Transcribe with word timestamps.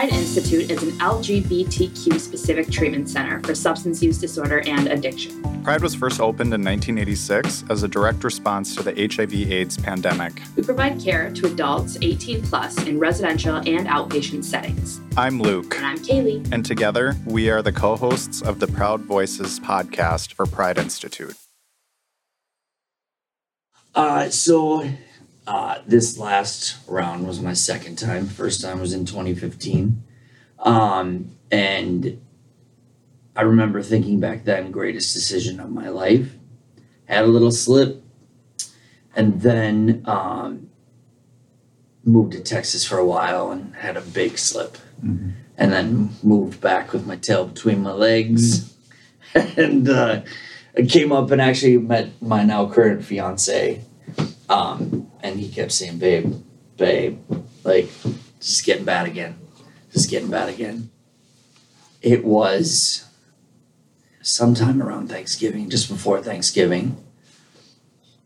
Pride 0.00 0.14
Institute 0.14 0.70
is 0.70 0.82
an 0.82 0.92
LGBTQ 0.92 2.18
specific 2.18 2.70
treatment 2.70 3.06
center 3.06 3.38
for 3.42 3.54
substance 3.54 4.02
use 4.02 4.16
disorder 4.16 4.62
and 4.66 4.88
addiction. 4.88 5.42
Pride 5.62 5.82
was 5.82 5.94
first 5.94 6.22
opened 6.22 6.54
in 6.54 6.64
1986 6.64 7.64
as 7.68 7.82
a 7.82 7.88
direct 7.88 8.24
response 8.24 8.74
to 8.76 8.82
the 8.82 8.92
HIV/AIDS 8.94 9.76
pandemic. 9.76 10.40
We 10.56 10.62
provide 10.62 10.98
care 10.98 11.30
to 11.32 11.48
adults 11.48 11.98
18 12.00 12.40
plus 12.40 12.82
in 12.84 12.98
residential 12.98 13.56
and 13.56 13.86
outpatient 13.88 14.44
settings. 14.44 15.02
I'm 15.18 15.38
Luke. 15.38 15.76
And 15.76 15.84
I'm 15.84 15.98
Kaylee. 15.98 16.50
And 16.50 16.64
together, 16.64 17.14
we 17.26 17.50
are 17.50 17.60
the 17.60 17.70
co 17.70 17.94
hosts 17.94 18.40
of 18.40 18.58
the 18.58 18.68
Proud 18.68 19.02
Voices 19.02 19.60
podcast 19.60 20.32
for 20.32 20.46
Pride 20.46 20.78
Institute. 20.78 21.36
Uh, 23.94 24.30
so 24.30 24.82
uh, 25.50 25.82
this 25.84 26.16
last 26.16 26.76
round 26.86 27.26
was 27.26 27.40
my 27.40 27.52
second 27.52 27.96
time. 27.96 28.28
First 28.28 28.62
time 28.62 28.78
was 28.78 28.92
in 28.92 29.04
2015. 29.04 30.00
Um, 30.60 31.32
and 31.50 32.20
I 33.34 33.42
remember 33.42 33.82
thinking 33.82 34.20
back 34.20 34.44
then, 34.44 34.70
greatest 34.70 35.12
decision 35.12 35.58
of 35.58 35.68
my 35.72 35.88
life. 35.88 36.34
Had 37.06 37.24
a 37.24 37.26
little 37.26 37.50
slip. 37.50 38.00
And 39.16 39.42
then 39.42 40.04
um, 40.06 40.70
moved 42.04 42.30
to 42.34 42.40
Texas 42.40 42.86
for 42.86 42.98
a 42.98 43.04
while 43.04 43.50
and 43.50 43.74
had 43.74 43.96
a 43.96 44.02
big 44.02 44.38
slip. 44.38 44.78
Mm-hmm. 45.04 45.30
And 45.58 45.72
then 45.72 46.10
moved 46.22 46.60
back 46.60 46.92
with 46.92 47.08
my 47.08 47.16
tail 47.16 47.46
between 47.46 47.82
my 47.82 47.92
legs. 47.92 48.72
Mm-hmm. 49.34 49.60
and 49.60 49.88
uh, 49.88 50.22
I 50.78 50.82
came 50.82 51.10
up 51.10 51.32
and 51.32 51.42
actually 51.42 51.76
met 51.78 52.22
my 52.22 52.44
now 52.44 52.70
current 52.70 53.04
fiance. 53.04 53.84
Um, 54.50 55.06
and 55.22 55.38
he 55.38 55.48
kept 55.48 55.70
saying, 55.70 55.98
"Babe, 55.98 56.34
babe, 56.76 57.20
like 57.62 57.88
just 58.40 58.66
getting 58.66 58.84
bad 58.84 59.06
again, 59.06 59.38
just 59.92 60.10
getting 60.10 60.28
bad 60.28 60.48
again." 60.48 60.90
It 62.02 62.24
was 62.24 63.04
sometime 64.22 64.82
around 64.82 65.08
Thanksgiving, 65.08 65.70
just 65.70 65.88
before 65.88 66.20
Thanksgiving. 66.20 66.96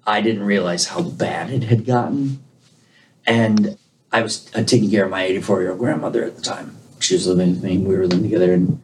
I 0.06 0.22
didn't 0.22 0.44
realize 0.44 0.86
how 0.86 1.02
bad 1.02 1.50
it 1.50 1.64
had 1.64 1.84
gotten, 1.84 2.42
and 3.26 3.76
I 4.10 4.22
was 4.22 4.50
uh, 4.54 4.62
taking 4.62 4.90
care 4.90 5.04
of 5.04 5.10
my 5.10 5.24
84 5.24 5.60
year 5.60 5.70
old 5.72 5.78
grandmother 5.78 6.24
at 6.24 6.36
the 6.36 6.42
time. 6.42 6.78
She 7.00 7.14
was 7.14 7.26
living 7.26 7.50
with 7.50 7.62
me. 7.62 7.76
We 7.76 7.96
were 7.96 8.06
living 8.06 8.22
together, 8.22 8.54
and 8.54 8.82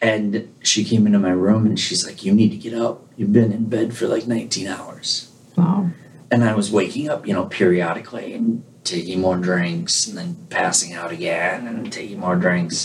and 0.00 0.54
she 0.62 0.84
came 0.84 1.04
into 1.06 1.18
my 1.18 1.32
room 1.32 1.66
and 1.66 1.78
she's 1.78 2.06
like, 2.06 2.24
"You 2.24 2.32
need 2.32 2.50
to 2.52 2.56
get 2.56 2.72
up. 2.72 3.06
You've 3.18 3.34
been 3.34 3.52
in 3.52 3.68
bed 3.68 3.94
for 3.94 4.08
like 4.08 4.26
19 4.26 4.66
hours." 4.68 5.30
Wow 5.54 5.90
and 6.30 6.44
I 6.44 6.54
was 6.54 6.70
waking 6.70 7.08
up, 7.08 7.26
you 7.26 7.32
know, 7.32 7.46
periodically 7.46 8.34
and 8.34 8.64
taking 8.84 9.20
more 9.20 9.36
drinks 9.36 10.06
and 10.06 10.16
then 10.16 10.46
passing 10.50 10.92
out 10.94 11.12
again 11.12 11.66
and 11.66 11.92
taking 11.92 12.20
more 12.20 12.36
drinks. 12.36 12.84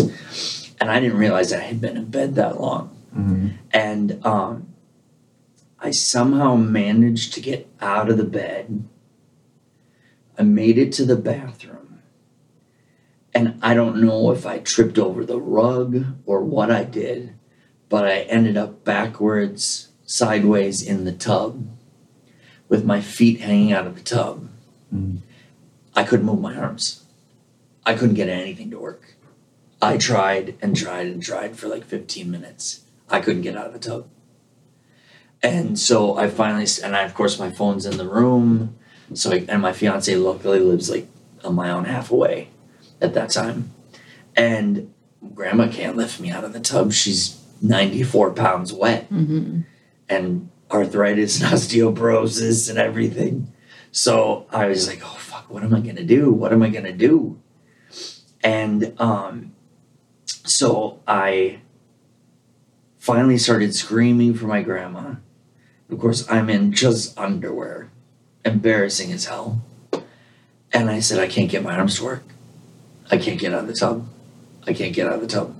And 0.79 0.89
I 0.89 0.99
didn't 0.99 1.17
realize 1.17 1.51
I 1.51 1.59
had 1.59 1.81
been 1.81 1.97
in 1.97 2.05
bed 2.05 2.35
that 2.35 2.59
long. 2.59 2.97
Mm-hmm. 3.15 3.49
And 3.71 4.25
um, 4.25 4.73
I 5.79 5.91
somehow 5.91 6.55
managed 6.55 7.33
to 7.33 7.41
get 7.41 7.69
out 7.81 8.09
of 8.09 8.17
the 8.17 8.23
bed. 8.23 8.87
I 10.37 10.43
made 10.43 10.77
it 10.77 10.91
to 10.93 11.05
the 11.05 11.15
bathroom. 11.15 12.01
And 13.35 13.59
I 13.61 13.73
don't 13.73 14.01
know 14.01 14.31
if 14.31 14.45
I 14.45 14.59
tripped 14.59 14.99
over 14.99 15.25
the 15.25 15.39
rug 15.39 16.05
or 16.25 16.43
what 16.43 16.69
I 16.69 16.83
did, 16.83 17.33
but 17.89 18.05
I 18.05 18.21
ended 18.21 18.57
up 18.57 18.83
backwards, 18.83 19.89
sideways 20.05 20.83
in 20.83 21.03
the 21.03 21.11
tub 21.11 21.67
with 22.69 22.85
my 22.85 23.01
feet 23.01 23.41
hanging 23.41 23.71
out 23.71 23.87
of 23.87 23.95
the 23.95 24.01
tub. 24.01 24.49
Mm. 24.93 25.19
I 25.95 26.03
couldn't 26.03 26.25
move 26.25 26.41
my 26.41 26.55
arms. 26.55 27.03
I 27.85 27.93
couldn't 27.93 28.15
get 28.15 28.29
anything 28.29 28.71
to 28.71 28.79
work. 28.79 29.15
I 29.81 29.97
tried 29.97 30.55
and 30.61 30.75
tried 30.75 31.07
and 31.07 31.21
tried 31.21 31.57
for 31.57 31.67
like 31.67 31.83
15 31.83 32.31
minutes. 32.31 32.85
I 33.09 33.19
couldn't 33.19 33.41
get 33.41 33.57
out 33.57 33.67
of 33.67 33.73
the 33.73 33.79
tub. 33.79 34.07
And 35.41 35.77
so 35.77 36.17
I 36.17 36.29
finally, 36.29 36.65
and 36.83 36.95
I, 36.95 37.03
of 37.03 37.13
course, 37.13 37.37
my 37.37 37.51
phone's 37.51 37.85
in 37.85 37.97
the 37.97 38.07
room. 38.07 38.77
So, 39.13 39.31
I, 39.31 39.45
and 39.49 39.61
my 39.61 39.73
fiance 39.73 40.15
luckily 40.15 40.59
lives 40.59 40.89
like 40.89 41.07
a 41.43 41.51
mile 41.51 41.77
and 41.77 41.85
a 41.85 41.91
half 41.91 42.09
away 42.09 42.47
at 43.01 43.13
that 43.13 43.29
time. 43.29 43.71
And 44.37 44.93
grandma 45.35 45.67
can't 45.67 45.97
lift 45.97 46.21
me 46.21 46.31
out 46.31 46.45
of 46.45 46.53
the 46.53 46.61
tub. 46.61 46.93
She's 46.93 47.41
94 47.61 48.31
pounds 48.31 48.71
wet. 48.71 49.09
Mm-hmm. 49.09 49.61
And 50.07 50.49
arthritis 50.73 51.41
and 51.41 51.51
osteoporosis 51.53 52.69
and 52.69 52.79
everything. 52.79 53.53
So 53.91 54.47
I 54.49 54.67
was 54.67 54.87
like, 54.87 55.01
oh 55.03 55.17
fuck, 55.19 55.49
what 55.49 55.63
am 55.63 55.73
I 55.73 55.79
gonna 55.79 56.03
do? 56.03 56.31
What 56.31 56.51
am 56.51 56.63
I 56.63 56.69
gonna 56.69 56.93
do? 56.93 57.39
And 58.43 58.99
um, 58.99 59.53
so 60.25 60.99
I 61.07 61.59
finally 62.97 63.37
started 63.37 63.75
screaming 63.75 64.33
for 64.33 64.47
my 64.47 64.61
grandma. 64.61 65.15
Of 65.89 65.99
course, 65.99 66.29
I'm 66.29 66.49
in 66.49 66.71
just 66.71 67.17
underwear, 67.19 67.91
embarrassing 68.43 69.11
as 69.11 69.25
hell. 69.25 69.61
And 70.73 70.89
I 70.89 70.99
said, 70.99 71.19
I 71.19 71.27
can't 71.27 71.51
get 71.51 71.61
my 71.61 71.77
arms 71.77 71.97
to 71.97 72.03
work. 72.03 72.23
I 73.11 73.17
can't 73.17 73.39
get 73.39 73.53
out 73.53 73.59
of 73.59 73.67
the 73.67 73.73
tub. 73.73 74.07
I 74.65 74.73
can't 74.73 74.93
get 74.93 75.05
out 75.05 75.13
of 75.13 75.21
the 75.21 75.27
tub. 75.27 75.55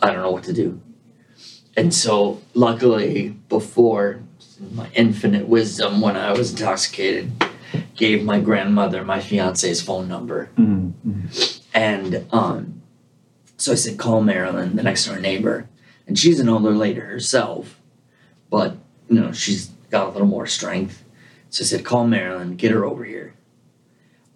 I 0.00 0.12
don't 0.12 0.22
know 0.22 0.30
what 0.30 0.44
to 0.44 0.52
do. 0.52 0.80
And 1.76 1.92
so, 1.92 2.40
luckily, 2.54 3.30
before 3.48 4.20
my 4.72 4.88
infinite 4.94 5.48
wisdom 5.48 6.00
when 6.00 6.16
I 6.16 6.32
was 6.32 6.50
intoxicated, 6.50 7.32
gave 7.94 8.24
my 8.24 8.40
grandmother 8.40 9.04
my 9.04 9.20
fiance's 9.20 9.82
phone 9.82 10.08
number. 10.08 10.50
Mm-hmm. 10.56 11.26
And 11.74 12.26
um, 12.32 12.82
so 13.56 13.72
I 13.72 13.74
said, 13.74 13.98
call 13.98 14.22
Marilyn, 14.22 14.76
the 14.76 14.82
next 14.82 15.06
door 15.06 15.18
neighbor. 15.18 15.68
And 16.06 16.18
she's 16.18 16.40
an 16.40 16.48
older 16.48 16.72
lady 16.72 17.00
herself, 17.00 17.80
but 18.50 18.76
you 19.08 19.20
know, 19.20 19.32
she's 19.32 19.66
got 19.90 20.08
a 20.08 20.10
little 20.10 20.26
more 20.26 20.46
strength. 20.46 21.02
So 21.50 21.62
I 21.62 21.66
said, 21.66 21.84
call 21.84 22.06
Marilyn, 22.06 22.56
get 22.56 22.70
her 22.70 22.84
over 22.84 23.04
here. 23.04 23.34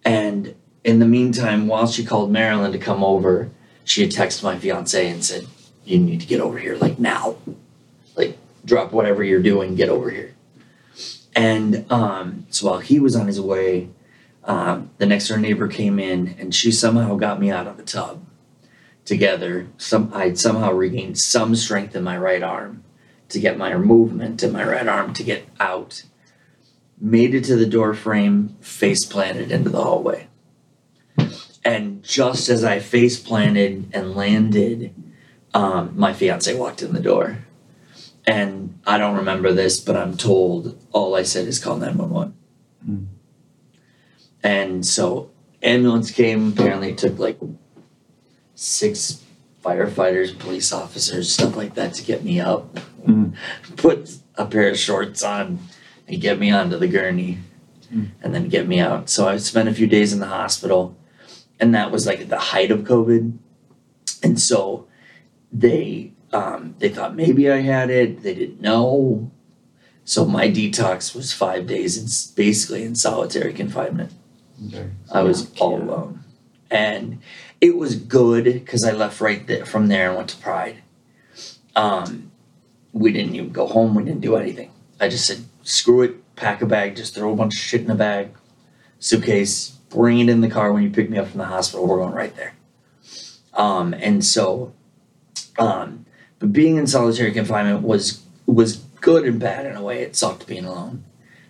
And 0.03 0.55
in 0.83 0.99
the 0.99 1.05
meantime, 1.05 1.67
while 1.67 1.87
she 1.87 2.03
called 2.03 2.31
Marilyn 2.31 2.71
to 2.71 2.77
come 2.77 3.03
over, 3.03 3.49
she 3.83 4.01
had 4.01 4.11
texted 4.11 4.43
my 4.43 4.57
fiance 4.57 5.09
and 5.09 5.23
said, 5.23 5.47
You 5.85 5.99
need 5.99 6.21
to 6.21 6.27
get 6.27 6.41
over 6.41 6.57
here 6.57 6.75
like 6.75 6.99
now. 6.99 7.35
Drop 8.71 8.93
whatever 8.93 9.21
you're 9.21 9.41
doing, 9.41 9.75
get 9.75 9.89
over 9.89 10.09
here. 10.09 10.33
And 11.35 11.85
um, 11.91 12.45
so 12.51 12.69
while 12.69 12.79
he 12.79 13.01
was 13.01 13.17
on 13.17 13.27
his 13.27 13.41
way, 13.41 13.89
um, 14.45 14.91
the 14.97 15.05
next 15.05 15.27
door 15.27 15.37
neighbor 15.37 15.67
came 15.67 15.99
in 15.99 16.37
and 16.39 16.55
she 16.55 16.71
somehow 16.71 17.15
got 17.15 17.41
me 17.41 17.51
out 17.51 17.67
of 17.67 17.75
the 17.75 17.83
tub. 17.83 18.25
Together, 19.03 19.67
some 19.77 20.09
I'd 20.13 20.39
somehow 20.39 20.71
regained 20.71 21.19
some 21.19 21.53
strength 21.53 21.97
in 21.97 22.03
my 22.03 22.17
right 22.17 22.41
arm 22.41 22.85
to 23.27 23.41
get 23.41 23.57
my 23.57 23.75
movement 23.75 24.41
in 24.41 24.53
my 24.53 24.65
right 24.65 24.87
arm 24.87 25.13
to 25.15 25.23
get 25.23 25.49
out. 25.59 26.03
Made 26.97 27.35
it 27.35 27.43
to 27.43 27.57
the 27.57 27.65
door 27.65 27.93
frame, 27.93 28.55
face 28.61 29.03
planted 29.03 29.51
into 29.51 29.69
the 29.69 29.83
hallway. 29.83 30.29
And 31.65 32.03
just 32.03 32.47
as 32.47 32.63
I 32.63 32.79
face 32.79 33.19
planted 33.19 33.89
and 33.91 34.15
landed, 34.15 34.95
um, 35.53 35.91
my 35.97 36.13
fiance 36.13 36.55
walked 36.55 36.81
in 36.81 36.93
the 36.93 37.01
door 37.01 37.39
and 38.25 38.79
I 38.85 38.97
don't 38.97 39.17
remember 39.17 39.51
this, 39.51 39.79
but 39.79 39.95
I'm 39.95 40.17
told 40.17 40.79
all 40.91 41.15
I 41.15 41.23
said 41.23 41.47
is 41.47 41.59
call 41.59 41.77
911. 41.77 42.33
Mm. 42.87 43.07
And 44.43 44.85
so 44.85 45.31
ambulance 45.61 46.11
came, 46.11 46.53
apparently 46.53 46.91
it 46.91 46.97
took 46.97 47.17
like 47.17 47.39
six 48.55 49.23
firefighters, 49.63 50.37
police 50.37 50.71
officers, 50.71 51.33
stuff 51.33 51.55
like 51.55 51.75
that 51.75 51.93
to 51.95 52.03
get 52.03 52.23
me 52.23 52.39
up. 52.39 52.75
Mm. 53.05 53.35
Put 53.77 54.17
a 54.35 54.45
pair 54.45 54.69
of 54.69 54.77
shorts 54.77 55.23
on 55.23 55.59
and 56.07 56.21
get 56.21 56.39
me 56.39 56.51
onto 56.51 56.77
the 56.77 56.87
gurney 56.87 57.39
mm. 57.91 58.09
and 58.21 58.33
then 58.33 58.49
get 58.49 58.67
me 58.67 58.79
out. 58.79 59.09
So 59.09 59.27
I 59.27 59.37
spent 59.37 59.69
a 59.69 59.73
few 59.73 59.87
days 59.87 60.13
in 60.13 60.19
the 60.19 60.27
hospital 60.27 60.95
and 61.59 61.73
that 61.75 61.91
was 61.91 62.05
like 62.07 62.21
at 62.21 62.29
the 62.29 62.39
height 62.39 62.71
of 62.71 62.81
COVID. 62.81 63.37
And 64.23 64.39
so 64.39 64.87
they 65.51 66.13
um, 66.33 66.75
they 66.79 66.89
thought 66.89 67.15
maybe 67.15 67.49
I 67.51 67.61
had 67.61 67.89
it. 67.89 68.23
They 68.23 68.33
didn't 68.33 68.61
know. 68.61 69.31
So 70.05 70.25
my 70.25 70.49
detox 70.49 71.15
was 71.15 71.33
five 71.33 71.67
days 71.67 71.97
in 71.97 72.35
basically 72.35 72.83
in 72.83 72.95
solitary 72.95 73.53
confinement. 73.53 74.13
Okay. 74.67 74.89
I 75.11 75.23
was 75.23 75.51
yeah. 75.53 75.63
all 75.63 75.81
alone, 75.81 76.23
and 76.69 77.21
it 77.59 77.77
was 77.77 77.95
good 77.95 78.45
because 78.45 78.83
I 78.83 78.91
left 78.91 79.21
right 79.21 79.45
there 79.45 79.65
from 79.65 79.87
there 79.87 80.07
and 80.07 80.17
went 80.17 80.29
to 80.29 80.37
Pride. 80.37 80.81
Um, 81.75 82.31
we 82.93 83.11
didn't 83.11 83.35
even 83.35 83.51
go 83.51 83.67
home. 83.67 83.95
We 83.95 84.03
didn't 84.03 84.21
do 84.21 84.35
anything. 84.35 84.71
I 84.99 85.09
just 85.09 85.25
said, 85.25 85.45
"Screw 85.63 86.01
it, 86.01 86.35
pack 86.35 86.61
a 86.61 86.65
bag, 86.65 86.95
just 86.95 87.15
throw 87.15 87.31
a 87.31 87.35
bunch 87.35 87.55
of 87.55 87.61
shit 87.61 87.81
in 87.81 87.91
a 87.91 87.95
bag, 87.95 88.29
suitcase, 88.99 89.69
bring 89.89 90.19
it 90.19 90.29
in 90.29 90.41
the 90.41 90.49
car 90.49 90.71
when 90.71 90.83
you 90.83 90.89
pick 90.89 91.09
me 91.09 91.17
up 91.17 91.27
from 91.27 91.39
the 91.39 91.45
hospital. 91.45 91.87
We're 91.87 91.97
going 91.97 92.13
right 92.13 92.35
there." 92.35 92.55
Um, 93.53 93.93
and 93.93 94.23
so, 94.23 94.73
um, 95.59 96.05
but 96.41 96.51
being 96.51 96.75
in 96.75 96.87
solitary 96.87 97.31
confinement 97.31 97.83
was 97.83 98.23
was 98.47 98.77
good 98.99 99.25
and 99.25 99.39
bad 99.39 99.65
in 99.67 99.75
a 99.75 99.81
way. 99.81 100.01
It 100.01 100.15
sucked 100.15 100.47
being 100.47 100.65
alone, 100.65 101.05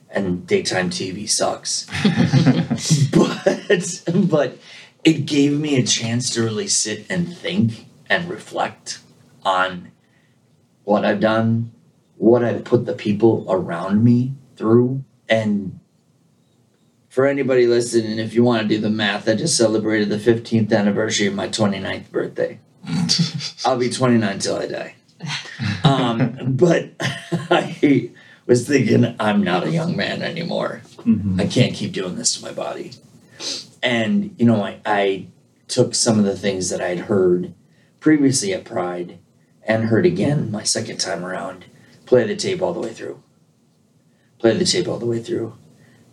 and 0.09 0.45
daytime 0.45 0.89
TV 0.89 1.27
sucks. 1.27 1.87
but 3.11 4.29
but 4.29 4.57
it 5.05 5.25
gave 5.25 5.57
me 5.57 5.77
a 5.77 5.83
chance 5.83 6.29
to 6.31 6.43
really 6.43 6.67
sit 6.67 7.05
and 7.09 7.35
think 7.35 7.85
and 8.09 8.29
reflect 8.29 8.99
on 9.43 9.91
what 10.83 11.05
I've 11.05 11.21
done, 11.21 11.71
what 12.17 12.43
I've 12.43 12.65
put 12.65 12.85
the 12.85 12.93
people 12.93 13.45
around 13.47 14.03
me 14.03 14.33
through. 14.57 15.05
And 15.29 15.79
for 17.07 17.25
anybody 17.25 17.65
listening, 17.65 18.19
if 18.19 18.33
you 18.33 18.43
want 18.43 18.63
to 18.63 18.67
do 18.67 18.81
the 18.81 18.89
math, 18.89 19.29
I 19.29 19.35
just 19.35 19.55
celebrated 19.55 20.09
the 20.09 20.17
15th 20.17 20.73
anniversary 20.73 21.27
of 21.27 21.33
my 21.33 21.47
29th 21.47 22.11
birthday. 22.11 22.59
I'll 23.65 23.77
be 23.77 23.89
29 23.89 24.39
till 24.39 24.55
I 24.55 24.67
die. 24.67 24.95
Um, 25.83 26.37
but 26.55 26.91
I 26.99 28.11
was 28.45 28.67
thinking, 28.67 29.15
I'm 29.19 29.43
not 29.43 29.65
a 29.65 29.71
young 29.71 29.95
man 29.95 30.21
anymore. 30.21 30.81
I 31.39 31.47
can't 31.47 31.73
keep 31.73 31.93
doing 31.93 32.15
this 32.15 32.37
to 32.37 32.43
my 32.43 32.51
body. 32.51 32.91
And, 33.83 34.35
you 34.37 34.45
know, 34.45 34.63
I, 34.63 34.79
I 34.85 35.27
took 35.67 35.95
some 35.95 36.19
of 36.19 36.25
the 36.25 36.37
things 36.37 36.69
that 36.69 36.81
I'd 36.81 36.99
heard 36.99 37.53
previously 37.99 38.53
at 38.53 38.65
Pride 38.65 39.19
and 39.63 39.85
heard 39.85 40.05
again 40.05 40.51
my 40.51 40.63
second 40.63 40.97
time 40.97 41.23
around, 41.23 41.65
play 42.05 42.25
the 42.25 42.35
tape 42.35 42.61
all 42.61 42.73
the 42.73 42.79
way 42.79 42.93
through. 42.93 43.21
Play 44.39 44.57
the 44.57 44.65
tape 44.65 44.87
all 44.87 44.97
the 44.97 45.05
way 45.05 45.19
through. 45.19 45.55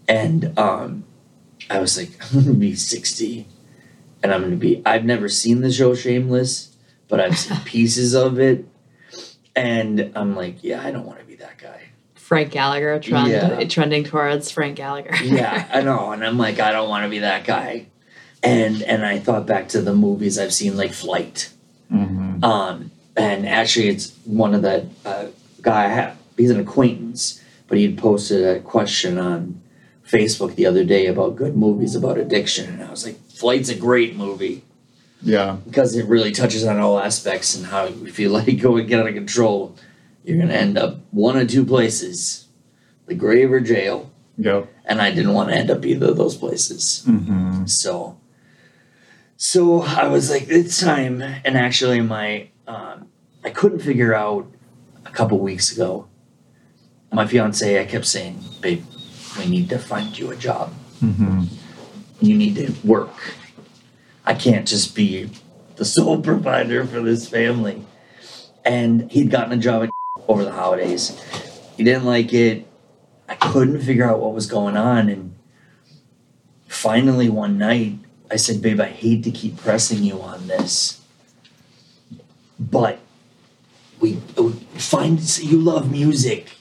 And 0.06 0.58
um, 0.58 1.04
I 1.68 1.80
was 1.80 1.98
like, 1.98 2.10
I'm 2.32 2.44
gonna 2.44 2.54
be 2.54 2.74
60 2.74 3.46
and 4.22 4.32
I'm 4.32 4.42
gonna 4.42 4.56
be 4.56 4.82
I've 4.84 5.04
never 5.04 5.28
seen 5.28 5.60
the 5.60 5.72
show 5.72 5.94
Shameless, 5.94 6.76
but 7.08 7.20
I've 7.20 7.38
seen 7.38 7.58
pieces 7.64 8.14
of 8.14 8.38
it. 8.38 8.64
And 9.56 10.12
I'm 10.14 10.36
like, 10.36 10.62
yeah, 10.62 10.80
I 10.84 10.92
don't 10.92 11.04
want 11.04 11.18
to 11.18 11.24
be 11.24 11.34
that 11.36 11.58
guy. 11.58 11.88
Frank 12.14 12.52
Gallagher 12.52 13.00
trend, 13.00 13.28
Yeah. 13.28 13.64
trending 13.64 14.04
towards 14.04 14.50
Frank 14.50 14.76
Gallagher. 14.76 15.16
yeah, 15.24 15.66
I 15.72 15.80
know. 15.80 16.12
And 16.12 16.24
I'm 16.24 16.38
like, 16.38 16.60
I 16.60 16.70
don't 16.72 16.88
want 16.88 17.04
to 17.04 17.08
be 17.08 17.20
that 17.20 17.44
guy. 17.44 17.86
And 18.42 18.82
and 18.82 19.04
I 19.04 19.18
thought 19.18 19.46
back 19.46 19.68
to 19.70 19.82
the 19.82 19.94
movies 19.94 20.38
I've 20.38 20.54
seen, 20.54 20.76
like 20.76 20.92
Flight. 20.92 21.50
Mm-hmm. 21.92 22.44
Um, 22.44 22.90
and 23.16 23.48
actually, 23.48 23.88
it's 23.88 24.14
one 24.24 24.54
of 24.54 24.62
the 24.62 24.88
uh, 25.04 25.26
guy. 25.60 25.86
I 25.86 25.88
have, 25.88 26.16
he's 26.36 26.50
an 26.50 26.60
acquaintance, 26.60 27.42
but 27.66 27.78
he 27.78 27.84
had 27.84 27.98
posted 27.98 28.44
a 28.44 28.60
question 28.60 29.18
on 29.18 29.60
Facebook 30.06 30.54
the 30.54 30.66
other 30.66 30.84
day 30.84 31.06
about 31.06 31.34
good 31.34 31.56
movies 31.56 31.96
about 31.96 32.16
addiction, 32.18 32.70
and 32.74 32.82
I 32.82 32.90
was 32.90 33.04
like, 33.04 33.18
Flight's 33.38 33.68
a 33.68 33.74
great 33.76 34.16
movie 34.16 34.64
Yeah. 35.22 35.58
because 35.64 35.94
it 35.96 36.06
really 36.06 36.32
touches 36.32 36.64
on 36.64 36.78
all 36.78 36.98
aspects 36.98 37.54
and 37.54 37.66
how 37.66 37.84
if 37.86 38.18
you 38.18 38.28
let 38.30 38.48
it 38.48 38.54
go 38.54 38.76
and 38.76 38.88
get 38.88 38.98
out 39.00 39.08
of 39.08 39.14
control, 39.14 39.76
you're 40.24 40.38
gonna 40.38 40.54
end 40.54 40.76
up 40.76 40.98
one 41.12 41.38
of 41.38 41.48
two 41.48 41.64
places: 41.64 42.46
the 43.06 43.14
grave 43.14 43.52
or 43.52 43.60
jail. 43.60 44.10
Yep. 44.38 44.68
And 44.84 45.00
I 45.02 45.10
didn't 45.12 45.34
want 45.34 45.48
to 45.50 45.56
end 45.56 45.70
up 45.70 45.84
either 45.84 46.08
of 46.10 46.16
those 46.16 46.36
places. 46.36 47.04
Mm-hmm. 47.08 47.66
So, 47.66 48.16
so 49.36 49.82
I 49.82 50.06
was 50.08 50.30
like, 50.30 50.46
it's 50.48 50.80
time. 50.80 51.22
And 51.22 51.56
actually, 51.56 52.00
my 52.00 52.48
um, 52.66 53.08
I 53.44 53.50
couldn't 53.50 53.80
figure 53.80 54.14
out 54.14 54.46
a 55.04 55.10
couple 55.10 55.38
weeks 55.38 55.72
ago. 55.72 56.06
My 57.12 57.26
fiance, 57.26 57.80
I 57.80 57.84
kept 57.86 58.06
saying, 58.06 58.38
"Babe, 58.60 58.84
we 59.38 59.46
need 59.46 59.68
to 59.70 59.78
find 59.78 60.16
you 60.18 60.30
a 60.30 60.36
job. 60.36 60.72
Mm-hmm. 61.02 61.44
You 62.20 62.36
need 62.36 62.56
to 62.56 62.74
work. 62.86 63.14
I 64.24 64.34
can't 64.34 64.66
just 64.66 64.94
be 64.94 65.30
the 65.76 65.84
sole 65.84 66.20
provider 66.30 66.84
for 66.84 67.00
this 67.00 67.28
family." 67.28 67.84
And 68.64 69.10
he'd 69.10 69.30
gotten 69.30 69.52
a 69.52 69.56
job 69.56 69.84
at 69.84 69.90
over 70.28 70.44
the 70.44 70.52
holidays. 70.52 71.18
He 71.76 71.84
didn't 71.84 72.04
like 72.04 72.32
it. 72.34 72.66
I 73.28 73.34
couldn't 73.34 73.80
figure 73.80 74.08
out 74.08 74.20
what 74.20 74.34
was 74.34 74.46
going 74.46 74.76
on, 74.76 75.08
and 75.08 75.34
finally 76.66 77.28
one 77.28 77.58
night 77.58 77.98
I 78.30 78.36
said, 78.36 78.62
"Babe, 78.62 78.80
I 78.80 78.88
hate 78.88 79.24
to 79.24 79.30
keep 79.30 79.56
pressing 79.56 80.02
you 80.02 80.20
on 80.20 80.48
this, 80.48 81.00
but 82.58 82.98
we, 84.00 84.18
we 84.36 84.52
find 84.76 85.20
you 85.38 85.58
love 85.60 85.90
music. 85.90 86.52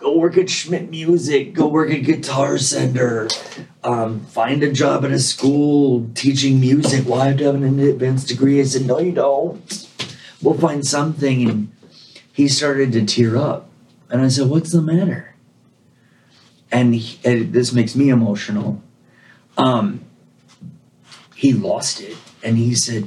Go 0.00 0.16
work 0.16 0.36
at 0.36 0.50
Schmitt 0.50 0.90
Music. 0.90 1.54
Go 1.54 1.68
work 1.68 1.90
at 1.90 2.04
Guitar 2.04 2.58
Center. 2.58 3.28
Um, 3.84 4.20
find 4.20 4.62
a 4.62 4.72
job 4.72 5.04
at 5.04 5.10
a 5.10 5.18
school 5.18 6.08
teaching 6.14 6.58
music. 6.60 7.04
Why 7.04 7.20
I 7.20 7.28
have 7.28 7.38
to 7.38 7.44
have 7.44 7.54
an 7.54 7.78
advanced 7.78 8.28
degree?" 8.28 8.60
I 8.60 8.64
said, 8.64 8.86
"No, 8.86 8.98
you 8.98 9.12
don't. 9.12 9.86
We'll 10.42 10.54
find 10.54 10.86
something." 10.86 11.48
And 11.48 11.72
he 12.32 12.48
started 12.48 12.92
to 12.92 13.04
tear 13.04 13.36
up, 13.36 13.68
and 14.08 14.22
I 14.22 14.28
said, 14.28 14.48
"What's 14.48 14.72
the 14.72 14.82
matter?" 14.82 15.34
And, 16.72 16.94
he, 16.94 17.18
and 17.28 17.52
this 17.52 17.72
makes 17.72 17.94
me 17.96 18.10
emotional. 18.10 18.80
Um, 19.58 20.04
he 21.40 21.54
lost 21.54 22.02
it 22.02 22.18
and 22.42 22.58
he 22.58 22.74
said 22.74 23.02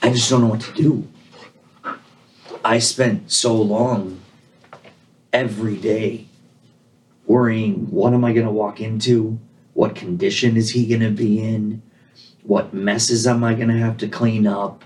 i 0.00 0.08
just 0.08 0.30
don't 0.30 0.40
know 0.40 0.46
what 0.46 0.60
to 0.60 0.72
do 0.74 1.08
i 2.64 2.78
spent 2.78 3.28
so 3.28 3.60
long 3.60 4.20
every 5.36 5.76
day 5.76 6.26
worrying 7.26 7.90
what 7.90 8.14
am 8.14 8.24
i 8.24 8.32
going 8.32 8.46
to 8.46 8.52
walk 8.52 8.80
into? 8.80 9.38
What 9.74 9.94
condition 9.94 10.56
is 10.56 10.70
he 10.70 10.86
going 10.86 11.02
to 11.02 11.10
be 11.10 11.42
in? 11.42 11.82
What 12.42 12.72
messes 12.72 13.26
am 13.26 13.44
i 13.44 13.52
going 13.52 13.68
to 13.68 13.76
have 13.76 13.98
to 13.98 14.08
clean 14.08 14.46
up? 14.46 14.82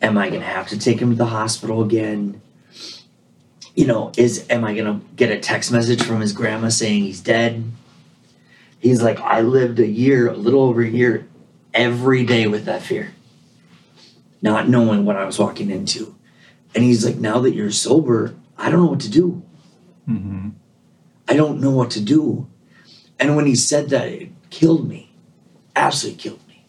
Am 0.00 0.16
i 0.16 0.30
going 0.30 0.40
to 0.40 0.46
have 0.46 0.68
to 0.68 0.78
take 0.78 0.98
him 0.98 1.10
to 1.10 1.16
the 1.16 1.26
hospital 1.26 1.82
again? 1.82 2.40
You 3.74 3.86
know 3.86 4.12
is 4.16 4.46
am 4.48 4.64
i 4.64 4.74
going 4.74 4.86
to 4.98 5.06
get 5.16 5.30
a 5.30 5.38
text 5.38 5.70
message 5.70 6.02
from 6.02 6.22
his 6.22 6.32
grandma 6.32 6.70
saying 6.70 7.02
he's 7.02 7.20
dead? 7.20 7.70
He's 8.78 9.02
like 9.02 9.20
i 9.20 9.42
lived 9.42 9.78
a 9.78 9.86
year 9.86 10.30
a 10.30 10.36
little 10.36 10.62
over 10.62 10.80
a 10.80 10.88
year 10.88 11.28
every 11.74 12.24
day 12.24 12.46
with 12.46 12.64
that 12.64 12.80
fear, 12.80 13.12
not 14.40 14.70
knowing 14.70 15.04
what 15.04 15.16
I 15.16 15.26
was 15.26 15.38
walking 15.38 15.70
into. 15.70 16.14
And 16.74 16.82
he's 16.82 17.04
like, 17.04 17.16
now 17.16 17.40
that 17.40 17.54
you're 17.54 17.70
sober, 17.70 18.34
I 18.56 18.70
don't 18.70 18.80
know 18.80 18.90
what 18.90 19.00
to 19.00 19.10
do. 19.10 19.42
Mm-hmm. 20.10 20.48
I 21.28 21.34
don't 21.34 21.60
know 21.60 21.70
what 21.70 21.90
to 21.92 22.00
do. 22.00 22.48
And 23.18 23.36
when 23.36 23.46
he 23.46 23.54
said 23.54 23.90
that, 23.90 24.08
it 24.08 24.30
killed 24.50 24.88
me. 24.88 25.12
Absolutely 25.76 26.20
killed 26.20 26.40
me. 26.48 26.64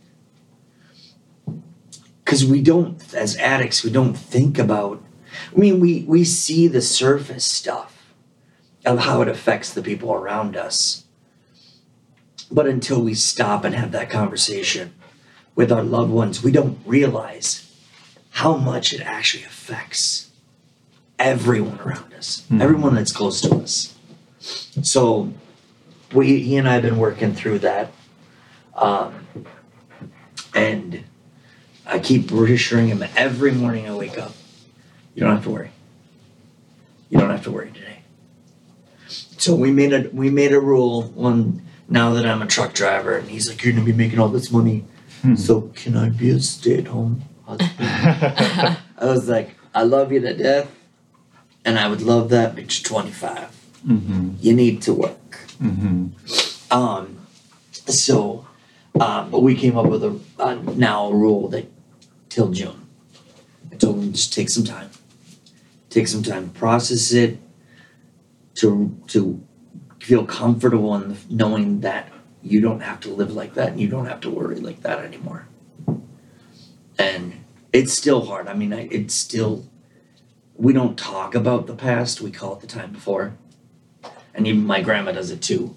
Because 2.24 2.46
we 2.46 2.62
don't, 2.62 3.14
as 3.14 3.36
addicts, 3.38 3.84
we 3.84 3.90
don't 3.90 4.14
think 4.14 4.60
about, 4.60 5.04
I 5.54 5.60
mean, 5.60 5.80
we, 5.80 6.04
we 6.04 6.24
see 6.24 6.68
the 6.68 6.82
surface 6.82 7.46
stuff 7.46 8.14
of 8.86 9.00
how 9.00 9.22
it 9.22 9.28
affects 9.28 9.74
the 9.74 9.82
people 9.82 10.14
around 10.14 10.56
us. 10.56 11.06
But 12.52 12.68
until 12.68 13.02
we 13.02 13.14
stop 13.14 13.64
and 13.64 13.74
have 13.74 13.92
that 13.94 14.10
conversation 14.10 14.94
with 15.56 15.72
our 15.72 15.84
loved 15.84 16.12
ones, 16.12 16.44
we 16.44 16.52
don't 16.52 16.80
realize 16.86 17.68
how 18.32 18.56
much 18.56 18.94
it 18.94 19.02
actually 19.02 19.44
affects 19.44 20.31
everyone 21.22 21.80
around 21.86 22.14
us, 22.18 22.44
Mhm. 22.52 22.62
everyone 22.62 22.96
that's 22.96 23.12
close 23.12 23.42
to 23.42 23.56
us. 23.58 23.94
So, 24.82 25.32
we 26.14 26.42
he 26.42 26.58
and 26.58 26.68
I 26.68 26.74
have 26.74 26.82
been 26.84 26.98
working 26.98 27.34
through 27.34 27.60
that, 27.60 27.92
um, 28.76 29.14
and 30.54 31.04
I 31.86 32.00
keep 32.00 32.32
reassuring 32.32 32.88
him 32.88 33.04
every 33.16 33.52
morning 33.52 33.88
I 33.88 33.96
wake 33.96 34.18
up. 34.18 34.34
You 35.16 35.22
don't 35.22 35.32
have 35.36 35.44
to 35.44 35.50
worry. 35.50 35.72
You 37.10 37.20
don't 37.20 37.30
have 37.30 37.44
to 37.44 37.52
worry 37.52 37.72
today. 37.74 38.00
So 39.38 39.56
we 39.56 39.72
made 39.72 39.94
a 39.94 40.10
we 40.14 40.30
made 40.30 40.54
a 40.54 40.60
rule 40.60 41.04
one 41.16 41.62
now 41.90 42.14
that 42.14 42.26
I'm 42.26 42.42
a 42.42 42.48
truck 42.48 42.74
driver, 42.74 43.16
and 43.18 43.30
he's 43.30 43.48
like, 43.50 43.64
"You're 43.64 43.74
gonna 43.74 43.86
be 43.86 43.94
making 43.94 44.20
all 44.20 44.30
this 44.30 44.52
money, 44.52 44.86
Hmm. 45.22 45.36
so 45.36 45.72
can 45.76 45.96
I 45.98 46.10
be 46.10 46.30
a 46.30 46.40
stay-at-home 46.40 47.24
husband?" 47.46 47.72
I 48.98 49.06
was 49.06 49.28
like, 49.30 49.56
"I 49.76 49.84
love 49.84 50.12
you 50.12 50.20
to 50.22 50.34
death, 50.34 50.68
and 51.66 51.80
I 51.80 51.88
would 51.88 52.02
love 52.02 52.30
that, 52.30 52.56
but 52.56 52.64
you're 52.64 52.84
25. 52.84 53.38
mm-hmm. 53.88 54.30
You 54.40 54.54
need 54.54 54.82
to 54.84 54.94
work." 54.94 55.38
Mm-hmm. 55.62 56.08
Um, 56.72 57.18
so, 57.72 58.48
um, 59.00 59.30
but 59.30 59.42
we 59.42 59.56
came 59.56 59.78
up 59.78 59.88
with 59.88 60.04
a, 60.04 60.20
a 60.40 60.56
now 60.56 61.08
a 61.08 61.16
rule 61.16 61.48
that 61.50 61.66
till 62.30 62.50
June. 62.50 62.88
I 63.72 63.76
told 63.76 63.98
him 63.98 64.14
just 64.14 64.34
take 64.34 64.50
some 64.50 64.64
time, 64.64 64.90
take 65.90 66.08
some 66.08 66.24
time 66.24 66.50
to 66.50 66.60
process 66.60 67.12
it, 67.12 67.40
to 68.56 68.96
to 69.08 69.42
feel 70.00 70.26
comfortable 70.26 70.96
in 70.96 71.18
knowing 71.30 71.82
that 71.82 72.12
you 72.42 72.60
don't 72.60 72.82
have 72.82 73.00
to 73.02 73.10
live 73.10 73.34
like 73.34 73.54
that 73.54 73.70
and 73.70 73.80
you 73.80 73.88
don't 73.88 74.08
have 74.08 74.20
to 74.22 74.30
worry 74.30 74.56
like 74.56 74.82
that 74.82 75.00
anymore. 75.00 75.48
And 76.98 77.44
it's 77.72 77.94
still 77.94 78.26
hard. 78.26 78.48
I 78.48 78.54
mean, 78.54 78.74
I, 78.74 78.88
it's 78.92 79.14
still 79.14 79.66
we 80.62 80.74
don't 80.74 80.98
talk 80.98 81.34
about 81.34 81.66
the 81.66 81.76
past. 81.76 82.22
We 82.22 82.30
call 82.30 82.54
it 82.54 82.62
the 82.62 82.68
time 82.68 82.92
before, 82.92 83.34
and 84.34 84.46
even 84.46 84.66
my 84.66 84.82
grandma 84.82 85.12
does 85.12 85.32
it 85.32 85.42
too 85.42 85.76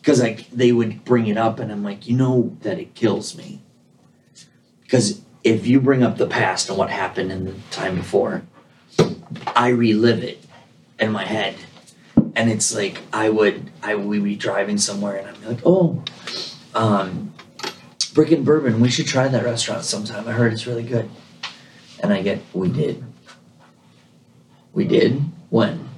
because 0.00 0.20
like 0.20 0.50
they 0.50 0.72
would 0.72 1.04
bring 1.04 1.26
it 1.26 1.36
up 1.36 1.58
and 1.58 1.70
i'm 1.70 1.82
like 1.84 2.06
you 2.06 2.16
know 2.16 2.56
that 2.62 2.78
it 2.78 2.94
kills 2.94 3.36
me 3.36 3.60
because 4.82 5.20
if 5.44 5.66
you 5.66 5.80
bring 5.80 6.02
up 6.02 6.16
the 6.16 6.26
past 6.26 6.68
and 6.68 6.78
what 6.78 6.90
happened 6.90 7.30
in 7.30 7.44
the 7.44 7.54
time 7.70 7.94
before 7.94 8.42
i 9.48 9.68
relive 9.68 10.22
it 10.24 10.42
in 10.98 11.12
my 11.12 11.24
head 11.24 11.54
and 12.34 12.50
it's 12.50 12.74
like 12.74 13.00
i 13.12 13.28
would 13.28 13.70
i 13.82 13.94
would 13.94 14.24
be 14.24 14.34
driving 14.34 14.78
somewhere 14.78 15.16
and 15.16 15.28
i'm 15.28 15.44
like 15.44 15.60
oh 15.66 16.02
um 16.74 17.32
Brick 18.12 18.32
and 18.32 18.44
Bourbon, 18.44 18.80
we 18.80 18.90
should 18.90 19.06
try 19.06 19.28
that 19.28 19.44
restaurant 19.44 19.84
sometime. 19.84 20.26
I 20.26 20.32
heard 20.32 20.52
it's 20.52 20.66
really 20.66 20.82
good. 20.82 21.08
And 22.02 22.12
I 22.12 22.22
get, 22.22 22.40
we 22.52 22.68
did. 22.68 23.04
We 24.80 24.86
did? 24.86 25.22
When? 25.50 25.90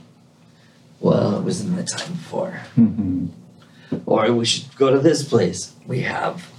Well, 0.98 1.38
it 1.38 1.44
was 1.44 1.60
in 1.60 1.76
the 1.76 1.84
time 1.84 2.14
before. 2.14 2.62
Mhm. 2.76 3.28
Or 4.06 4.32
we 4.32 4.44
should 4.44 4.74
go 4.74 4.90
to 4.90 4.98
this 4.98 5.22
place. 5.22 5.70
We 5.86 6.00
have. 6.00 6.50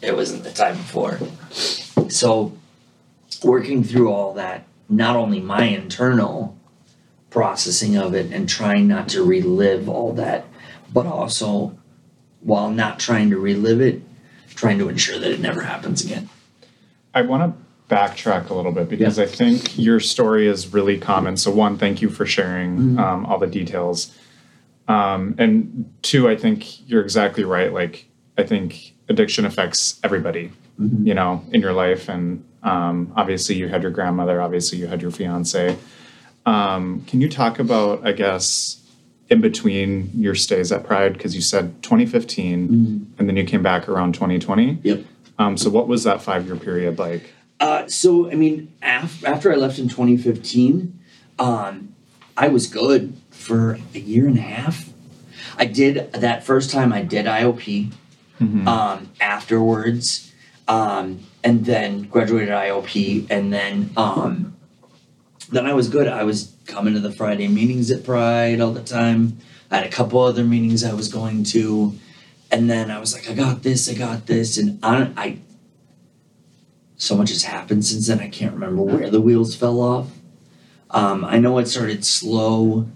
It 0.00 0.14
was 0.14 0.30
in 0.30 0.44
the 0.44 0.52
time 0.52 0.76
before. 0.76 1.18
So, 2.10 2.52
working 3.42 3.82
through 3.82 4.08
all 4.08 4.34
that, 4.34 4.66
not 4.88 5.16
only 5.16 5.40
my 5.40 5.64
internal 5.64 6.56
processing 7.28 7.96
of 7.96 8.14
it 8.14 8.30
and 8.32 8.48
trying 8.48 8.86
not 8.86 9.08
to 9.08 9.24
relive 9.24 9.88
all 9.88 10.12
that, 10.12 10.44
but 10.94 11.06
also 11.06 11.76
while 12.40 12.70
not 12.70 13.00
trying 13.00 13.30
to 13.30 13.36
relive 13.36 13.80
it, 13.80 14.00
trying 14.54 14.78
to 14.78 14.88
ensure 14.88 15.18
that 15.18 15.32
it 15.32 15.40
never 15.40 15.62
happens 15.62 16.04
again. 16.04 16.28
I 17.12 17.22
want 17.22 17.42
to 17.42 17.67
backtrack 17.88 18.50
a 18.50 18.54
little 18.54 18.72
bit 18.72 18.88
because 18.88 19.18
I 19.18 19.26
think 19.26 19.78
your 19.78 19.98
story 19.98 20.46
is 20.46 20.72
really 20.72 20.98
common. 20.98 21.36
So, 21.36 21.50
one, 21.50 21.78
thank 21.78 22.02
you 22.02 22.10
for 22.10 22.26
sharing 22.26 22.98
um, 22.98 23.26
all 23.26 23.38
the 23.38 23.46
details. 23.46 24.14
Um, 24.86 25.34
and 25.38 25.92
two, 26.02 26.28
I 26.28 26.36
think 26.36 26.88
you're 26.88 27.02
exactly 27.02 27.44
right. 27.44 27.72
Like, 27.72 28.06
I 28.36 28.42
think 28.42 28.94
addiction 29.08 29.44
affects 29.44 29.98
everybody, 30.04 30.52
you 30.78 31.14
know, 31.14 31.44
in 31.50 31.60
your 31.60 31.72
life. 31.72 32.08
And 32.08 32.44
um, 32.62 33.12
obviously, 33.16 33.56
you 33.56 33.68
had 33.68 33.82
your 33.82 33.90
grandmother, 33.90 34.40
obviously, 34.40 34.78
you 34.78 34.86
had 34.86 35.02
your 35.02 35.10
fiance. 35.10 35.76
Um, 36.46 37.04
can 37.06 37.20
you 37.20 37.28
talk 37.28 37.58
about, 37.58 38.06
I 38.06 38.12
guess, 38.12 38.82
in 39.28 39.40
between 39.40 40.10
your 40.14 40.34
stays 40.34 40.72
at 40.72 40.84
Pride? 40.84 41.14
Because 41.14 41.34
you 41.34 41.42
said 41.42 41.82
2015 41.82 43.14
and 43.18 43.28
then 43.28 43.36
you 43.36 43.44
came 43.44 43.62
back 43.62 43.88
around 43.88 44.14
2020. 44.14 44.78
Yep. 44.82 45.04
Um, 45.38 45.56
so, 45.56 45.70
what 45.70 45.88
was 45.88 46.04
that 46.04 46.22
five 46.22 46.46
year 46.46 46.56
period 46.56 46.98
like? 46.98 47.32
Uh, 47.60 47.86
so 47.88 48.30
I 48.30 48.34
mean, 48.34 48.72
af- 48.82 49.24
after 49.24 49.52
I 49.52 49.56
left 49.56 49.78
in 49.78 49.88
2015, 49.88 50.98
um, 51.38 51.94
I 52.36 52.48
was 52.48 52.66
good 52.66 53.14
for 53.30 53.78
a 53.94 53.98
year 53.98 54.26
and 54.26 54.38
a 54.38 54.42
half. 54.42 54.90
I 55.56 55.64
did 55.64 56.12
that 56.12 56.44
first 56.44 56.70
time. 56.70 56.92
I 56.92 57.02
did 57.02 57.26
IOP. 57.26 57.92
Um, 58.68 59.10
afterwards, 59.20 60.32
um, 60.68 61.18
and 61.42 61.64
then 61.66 62.02
graduated 62.02 62.50
IOP, 62.50 63.26
and 63.30 63.52
then 63.52 63.90
um, 63.96 64.54
then 65.50 65.66
I 65.66 65.72
was 65.74 65.88
good. 65.88 66.06
I 66.06 66.22
was 66.22 66.54
coming 66.66 66.94
to 66.94 67.00
the 67.00 67.10
Friday 67.10 67.48
meetings 67.48 67.90
at 67.90 68.04
Pride 68.04 68.60
all 68.60 68.70
the 68.70 68.82
time. 68.84 69.38
I 69.72 69.78
had 69.78 69.86
a 69.86 69.90
couple 69.90 70.20
other 70.20 70.44
meetings 70.44 70.84
I 70.84 70.92
was 70.92 71.08
going 71.08 71.42
to, 71.44 71.98
and 72.52 72.70
then 72.70 72.92
I 72.92 73.00
was 73.00 73.12
like, 73.12 73.28
I 73.28 73.34
got 73.34 73.64
this, 73.64 73.88
I 73.90 73.94
got 73.94 74.26
this, 74.26 74.56
and 74.56 74.78
on, 74.84 75.14
I 75.16 75.38
so 76.98 77.16
much 77.16 77.30
has 77.30 77.44
happened 77.44 77.84
since 77.84 78.08
then. 78.08 78.18
I 78.20 78.28
can't 78.28 78.52
remember 78.52 78.82
where 78.82 79.08
the 79.08 79.20
wheels 79.20 79.54
fell 79.54 79.80
off. 79.80 80.10
Um, 80.90 81.24
I 81.24 81.38
know 81.38 81.58
it 81.58 81.68
started 81.68 82.04
slow. 82.04 82.88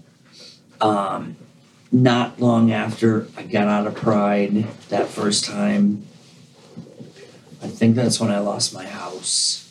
Um, 0.81 1.37
not 1.91 2.39
long 2.39 2.71
after 2.71 3.27
I 3.37 3.43
got 3.43 3.67
out 3.67 3.87
of 3.87 3.95
Pride 3.95 4.67
that 4.89 5.07
first 5.07 5.45
time. 5.45 6.05
I 7.61 7.67
think 7.67 7.95
that's 7.95 8.19
when 8.19 8.29
I 8.29 8.39
lost 8.39 8.73
my 8.73 8.85
house. 8.85 9.61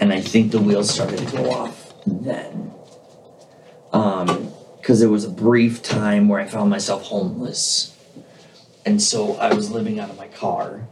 And 0.00 0.12
I 0.12 0.22
think 0.22 0.52
the 0.52 0.60
wheels 0.60 0.88
started 0.90 1.18
to 1.18 1.36
go 1.36 1.50
off 1.50 1.92
then. 2.06 2.72
Um, 3.92 4.52
because 4.78 5.00
there 5.00 5.10
was 5.10 5.24
a 5.24 5.30
brief 5.30 5.82
time 5.82 6.28
where 6.28 6.40
I 6.40 6.46
found 6.46 6.70
myself 6.70 7.02
homeless. 7.02 7.94
And 8.86 9.02
so 9.02 9.34
I 9.36 9.52
was 9.52 9.70
living 9.70 10.00
out 10.00 10.08
of 10.08 10.16
my 10.16 10.28
car 10.28 10.88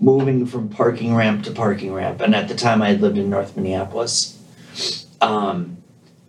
moving 0.00 0.46
from 0.46 0.68
parking 0.68 1.14
ramp 1.14 1.44
to 1.44 1.50
parking 1.50 1.92
ramp. 1.92 2.20
And 2.20 2.34
at 2.34 2.48
the 2.48 2.54
time, 2.54 2.82
I 2.82 2.88
had 2.88 3.00
lived 3.00 3.18
in 3.18 3.30
North 3.30 3.56
Minneapolis. 3.56 4.38
Um, 5.20 5.78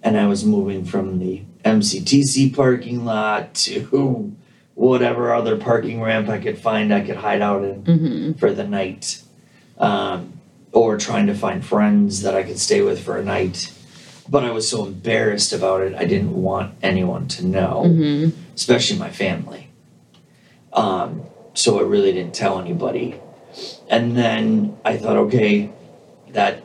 and 0.04 0.18
I 0.18 0.28
was 0.28 0.44
moving 0.46 0.86
from 0.86 1.20
the 1.20 1.42
MCTC 1.66 2.56
parking 2.56 3.06
lot 3.06 3.54
to 3.56 4.36
whatever 4.76 5.34
other 5.34 5.58
parking 5.58 6.02
ramp 6.02 6.30
I 6.30 6.40
could 6.40 6.58
find 6.58 6.94
I 6.94 7.02
could 7.02 7.16
hide 7.18 7.42
out 7.42 7.64
in 7.64 7.84
Mm-hmm. 7.84 8.32
for 8.34 8.54
the 8.54 8.64
night. 8.68 9.22
Um, 9.78 10.34
or 10.72 10.98
trying 10.98 11.28
to 11.28 11.36
find 11.36 11.64
friends 11.64 12.24
that 12.24 12.34
I 12.36 12.42
could 12.44 12.58
stay 12.60 12.82
with 12.82 13.04
for 13.04 13.18
a 13.18 13.24
night. 13.24 13.72
But 14.28 14.44
I 14.44 14.50
was 14.52 14.68
so 14.68 14.86
embarrassed 14.86 15.54
about 15.54 15.82
it, 15.82 15.94
I 15.96 16.06
didn't 16.06 16.34
want 16.34 16.74
anyone 16.82 17.28
to 17.30 17.46
know 17.46 17.84
Mm-hmm. 17.86 18.40
especially 18.56 18.98
my 18.98 19.10
family. 19.12 19.70
Um, 20.72 21.24
so 21.54 21.80
I 21.80 21.84
really 21.84 22.12
didn't 22.12 22.34
tell 22.34 22.60
anybody. 22.60 23.20
And 23.94 24.18
then 24.18 24.76
I 24.84 24.98
thought, 24.98 25.18
okay, 25.18 25.70
that, 26.30 26.64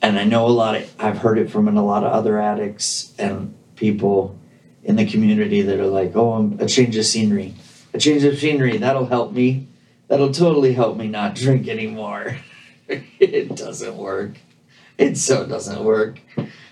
and 0.00 0.16
I 0.16 0.22
know 0.22 0.46
a 0.46 0.54
lot 0.62 0.76
of, 0.76 0.94
I've 0.96 1.18
heard 1.18 1.38
it 1.38 1.50
from 1.50 1.66
a 1.66 1.84
lot 1.84 2.04
of 2.04 2.12
other 2.12 2.40
addicts 2.40 3.12
and 3.18 3.52
people 3.74 4.38
in 4.84 4.94
the 4.94 5.06
community 5.06 5.62
that 5.62 5.80
are 5.80 5.88
like, 5.88 6.14
oh, 6.14 6.34
I'm- 6.34 6.58
a 6.60 6.66
change 6.66 6.96
of 6.96 7.04
scenery. 7.04 7.56
A 7.92 7.98
change 7.98 8.22
of 8.22 8.38
scenery, 8.38 8.76
that'll 8.76 9.06
help 9.06 9.32
me. 9.32 9.66
That'll 10.06 10.30
totally 10.30 10.72
help 10.74 10.96
me 10.96 11.08
not 11.08 11.34
drink 11.44 11.66
anymore. 11.66 12.36
it 12.86 13.56
doesn't 13.56 13.96
work. 13.96 14.38
It 14.98 15.18
so 15.18 15.46
doesn't 15.46 15.82
work. 15.82 16.20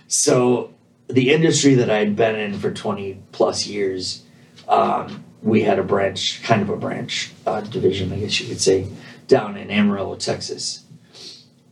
So 0.07 0.73
the 1.09 1.33
industry 1.33 1.75
that 1.75 1.90
I'd 1.90 2.14
been 2.14 2.37
in 2.37 2.61
for 2.61 2.71
20 2.71 3.21
plus 3.33 3.66
years, 3.66 4.23
um, 4.69 5.25
we 5.43 5.62
had 5.62 5.81
a 5.81 5.83
branch, 5.83 6.45
kind 6.45 6.62
of 6.62 6.71
a 6.71 6.76
branch 6.76 7.33
uh, 7.45 7.61
division, 7.62 8.12
I 8.12 8.21
guess 8.21 8.38
you 8.40 8.47
could 8.47 8.61
say, 8.61 8.87
down 9.26 9.57
in 9.57 9.71
Amarillo, 9.71 10.16
Texas. 10.16 10.85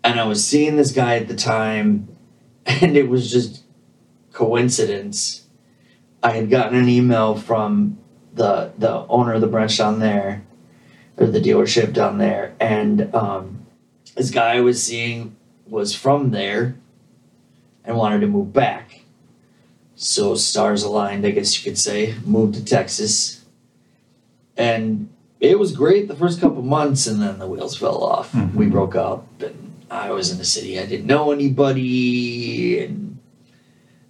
And 0.04 0.18
I 0.18 0.24
was 0.24 0.44
seeing 0.44 0.76
this 0.76 0.92
guy 0.92 1.16
at 1.16 1.28
the 1.28 1.36
time, 1.36 2.08
and 2.66 2.96
it 2.96 3.08
was 3.08 3.30
just 3.30 3.62
coincidence. 4.32 5.46
I 6.22 6.32
had 6.32 6.50
gotten 6.50 6.78
an 6.78 6.88
email 6.88 7.34
from 7.34 7.98
the 8.34 8.72
the 8.78 9.06
owner 9.08 9.34
of 9.34 9.40
the 9.40 9.46
branch 9.46 9.78
down 9.78 9.98
there, 9.98 10.42
or 11.16 11.26
the 11.26 11.40
dealership 11.40 11.92
down 11.92 12.18
there, 12.18 12.54
and 12.58 13.14
um, 13.14 13.66
this 14.16 14.30
guy 14.30 14.56
I 14.56 14.60
was 14.60 14.82
seeing 14.82 15.36
was 15.66 15.94
from 15.94 16.30
there, 16.30 16.76
and 17.84 17.96
wanted 17.96 18.20
to 18.20 18.26
move 18.26 18.52
back. 18.52 19.00
So 19.94 20.34
stars 20.34 20.82
aligned, 20.82 21.24
I 21.26 21.30
guess 21.30 21.56
you 21.58 21.70
could 21.70 21.78
say. 21.78 22.14
Moved 22.24 22.54
to 22.54 22.64
Texas, 22.64 23.44
and 24.56 25.11
it 25.42 25.58
was 25.58 25.72
great 25.72 26.06
the 26.06 26.14
first 26.14 26.40
couple 26.40 26.62
months, 26.62 27.06
and 27.08 27.20
then 27.20 27.40
the 27.40 27.48
wheels 27.48 27.76
fell 27.76 28.04
off. 28.04 28.32
Mhm. 28.32 28.54
We 28.54 28.66
broke 28.66 28.94
up, 28.94 29.26
and 29.42 29.72
I 29.90 30.12
was 30.12 30.30
in 30.30 30.38
the 30.38 30.44
city 30.44 30.78
I 30.78 30.86
didn't 30.86 31.06
know 31.06 31.32
anybody, 31.32 32.78
and 32.78 33.18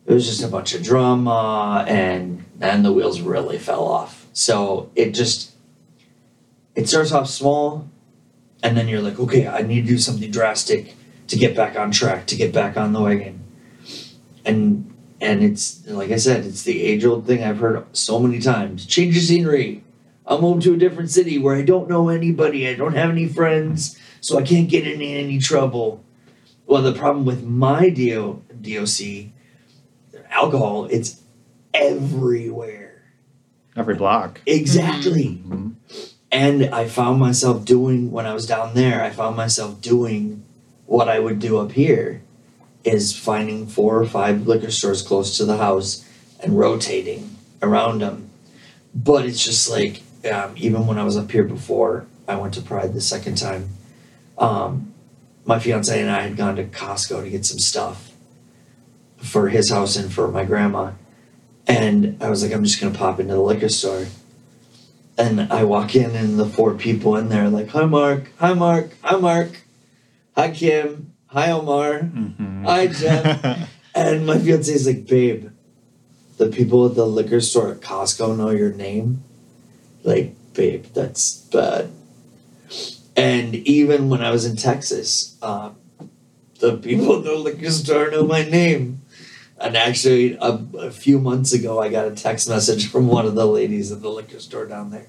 it 0.06 0.12
was 0.12 0.26
just 0.26 0.44
a 0.44 0.48
bunch 0.48 0.74
of 0.74 0.82
drama, 0.82 1.86
and 1.88 2.44
then 2.58 2.82
the 2.82 2.92
wheels 2.92 3.22
really 3.22 3.58
fell 3.58 3.84
off. 3.84 4.26
So 4.34 4.90
it 4.94 5.12
just 5.14 5.52
it 6.74 6.86
starts 6.86 7.12
off 7.12 7.28
small, 7.28 7.88
and 8.62 8.76
then 8.76 8.86
you're 8.86 9.00
like, 9.00 9.18
okay, 9.18 9.46
I 9.48 9.62
need 9.62 9.86
to 9.86 9.92
do 9.92 9.98
something 9.98 10.30
drastic 10.30 10.94
to 11.28 11.36
get 11.38 11.56
back 11.56 11.78
on 11.78 11.90
track, 11.92 12.26
to 12.26 12.36
get 12.36 12.52
back 12.52 12.76
on 12.76 12.92
the 12.92 13.00
wagon, 13.00 13.40
and 14.44 14.84
and 15.18 15.42
it's 15.42 15.80
like 15.86 16.10
I 16.10 16.16
said, 16.16 16.44
it's 16.44 16.64
the 16.64 16.82
age 16.82 17.06
old 17.06 17.26
thing 17.26 17.42
I've 17.42 17.58
heard 17.58 17.82
so 17.92 18.18
many 18.18 18.38
times: 18.38 18.84
change 18.84 19.14
your 19.14 19.22
scenery. 19.22 19.82
I'll 20.32 20.40
move 20.40 20.62
to 20.62 20.72
a 20.72 20.78
different 20.78 21.10
city 21.10 21.36
where 21.36 21.54
I 21.54 21.60
don't 21.60 21.90
know 21.90 22.08
anybody, 22.08 22.66
I 22.66 22.72
don't 22.72 22.94
have 22.94 23.10
any 23.10 23.28
friends, 23.28 23.98
so 24.22 24.38
I 24.38 24.42
can't 24.42 24.66
get 24.66 24.86
in 24.86 25.02
any 25.02 25.38
trouble. 25.38 26.02
Well, 26.66 26.80
the 26.80 26.94
problem 26.94 27.26
with 27.26 27.44
my 27.44 27.90
DO, 27.90 28.42
DOC, 28.62 29.26
alcohol, 30.30 30.86
it's 30.90 31.20
everywhere. 31.74 33.02
Every 33.76 33.94
block. 33.94 34.40
Exactly. 34.46 35.42
Mhm. 35.46 35.72
And 36.30 36.74
I 36.74 36.88
found 36.88 37.20
myself 37.20 37.66
doing 37.66 38.10
when 38.10 38.24
I 38.24 38.32
was 38.32 38.46
down 38.46 38.74
there, 38.74 39.04
I 39.04 39.10
found 39.10 39.36
myself 39.36 39.82
doing 39.82 40.44
what 40.86 41.10
I 41.10 41.18
would 41.18 41.40
do 41.40 41.58
up 41.58 41.72
here 41.72 42.22
is 42.84 43.14
finding 43.14 43.66
four 43.66 43.98
or 44.00 44.06
five 44.06 44.46
liquor 44.46 44.70
stores 44.70 45.02
close 45.02 45.36
to 45.36 45.44
the 45.44 45.58
house 45.58 46.06
and 46.40 46.58
rotating 46.58 47.36
around 47.60 48.00
them. 48.00 48.30
But 48.94 49.26
it's 49.26 49.44
just 49.44 49.70
like 49.70 50.00
um, 50.30 50.54
even 50.56 50.86
when 50.86 50.98
I 50.98 51.04
was 51.04 51.16
up 51.16 51.30
here 51.30 51.44
before 51.44 52.06
I 52.28 52.36
went 52.36 52.54
to 52.54 52.62
Pride 52.62 52.92
the 52.94 53.00
second 53.00 53.36
time, 53.36 53.70
um, 54.38 54.92
my 55.44 55.58
fiance 55.58 56.00
and 56.00 56.10
I 56.10 56.22
had 56.22 56.36
gone 56.36 56.56
to 56.56 56.64
Costco 56.64 57.24
to 57.24 57.30
get 57.30 57.44
some 57.44 57.58
stuff 57.58 58.10
for 59.18 59.48
his 59.48 59.70
house 59.70 59.96
and 59.96 60.12
for 60.12 60.28
my 60.28 60.44
grandma. 60.44 60.92
And 61.66 62.22
I 62.22 62.28
was 62.30 62.42
like, 62.42 62.52
I'm 62.52 62.64
just 62.64 62.80
gonna 62.80 62.94
pop 62.96 63.18
into 63.20 63.34
the 63.34 63.40
liquor 63.40 63.68
store. 63.68 64.06
And 65.18 65.52
I 65.52 65.64
walk 65.64 65.94
in 65.94 66.14
and 66.16 66.38
the 66.38 66.46
four 66.46 66.74
people 66.74 67.16
in 67.16 67.28
there 67.28 67.44
are 67.44 67.50
like, 67.50 67.68
Hi 67.68 67.84
Mark, 67.84 68.30
hi 68.38 68.54
Mark, 68.54 68.90
hi 69.02 69.16
Mark, 69.16 69.50
hi 70.36 70.50
Kim, 70.50 71.12
hi 71.26 71.50
Omar, 71.50 72.00
Mhm. 72.00 72.64
hi 72.64 72.86
Jeff. 72.86 73.68
and 73.94 74.26
my 74.26 74.38
fiance 74.38 74.72
is 74.72 74.86
like, 74.86 75.06
babe, 75.06 75.50
the 76.38 76.48
people 76.48 76.86
at 76.86 76.94
the 76.94 77.06
liquor 77.06 77.40
store 77.40 77.72
at 77.72 77.80
Costco 77.80 78.36
know 78.36 78.50
your 78.50 78.72
name. 78.72 79.22
Like, 80.02 80.34
babe, 80.54 80.84
that's 80.94 81.36
bad. 81.46 81.90
And 83.16 83.54
even 83.54 84.08
when 84.08 84.22
I 84.22 84.30
was 84.30 84.44
in 84.44 84.56
Texas, 84.56 85.36
um, 85.42 85.76
the 86.60 86.76
people 86.76 87.18
at 87.18 87.24
the 87.24 87.34
liquor 87.34 87.70
store 87.70 88.10
know 88.10 88.24
my 88.24 88.42
name. 88.42 89.02
And 89.60 89.76
actually, 89.76 90.34
a, 90.40 90.58
a 90.78 90.90
few 90.90 91.20
months 91.20 91.52
ago, 91.52 91.80
I 91.80 91.88
got 91.88 92.08
a 92.08 92.12
text 92.12 92.48
message 92.48 92.90
from 92.90 93.06
one 93.06 93.26
of 93.26 93.34
the 93.34 93.46
ladies 93.46 93.92
at 93.92 94.02
the 94.02 94.08
liquor 94.08 94.40
store 94.40 94.66
down 94.66 94.90
there, 94.90 95.06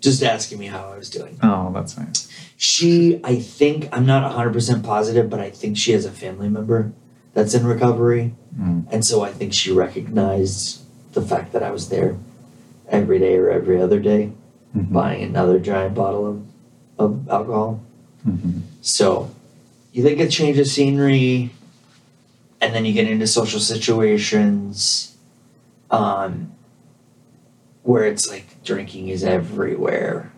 just 0.00 0.22
asking 0.22 0.58
me 0.58 0.66
how 0.66 0.88
I 0.88 0.96
was 0.96 1.10
doing. 1.10 1.38
Oh, 1.42 1.70
that's 1.74 1.98
nice. 1.98 2.28
She, 2.56 3.20
I 3.22 3.36
think, 3.36 3.88
I'm 3.92 4.06
not 4.06 4.30
100% 4.32 4.84
positive, 4.84 5.28
but 5.28 5.40
I 5.40 5.50
think 5.50 5.76
she 5.76 5.92
has 5.92 6.06
a 6.06 6.10
family 6.10 6.48
member 6.48 6.92
that's 7.34 7.52
in 7.52 7.66
recovery. 7.66 8.34
Mm. 8.58 8.86
And 8.90 9.04
so 9.04 9.22
I 9.22 9.30
think 9.30 9.52
she 9.52 9.72
recognized 9.72 10.82
the 11.12 11.22
fact 11.22 11.52
that 11.52 11.62
I 11.62 11.70
was 11.70 11.88
there 11.88 12.16
every 12.90 13.18
day 13.18 13.36
or 13.36 13.50
every 13.50 13.80
other 13.80 13.98
day 14.00 14.32
Mhm. 14.76 14.92
buying 14.92 15.22
another 15.22 15.58
giant 15.58 15.94
bottle 15.94 16.26
of, 16.26 16.42
of 16.98 17.28
alcohol. 17.28 17.80
Mhm. 18.28 18.60
So 18.82 19.30
you 19.92 20.02
think 20.02 20.20
a 20.20 20.28
change 20.28 20.58
of 20.58 20.66
scenery, 20.68 21.50
and 22.60 22.74
then 22.74 22.84
you 22.84 22.92
get 22.92 23.08
into 23.08 23.26
social 23.26 23.58
situations 23.60 25.16
um, 25.90 26.52
where 27.82 28.04
it's 28.04 28.28
like 28.30 28.62
drinking 28.62 29.08
is 29.08 29.24
everywhere. 29.24 30.30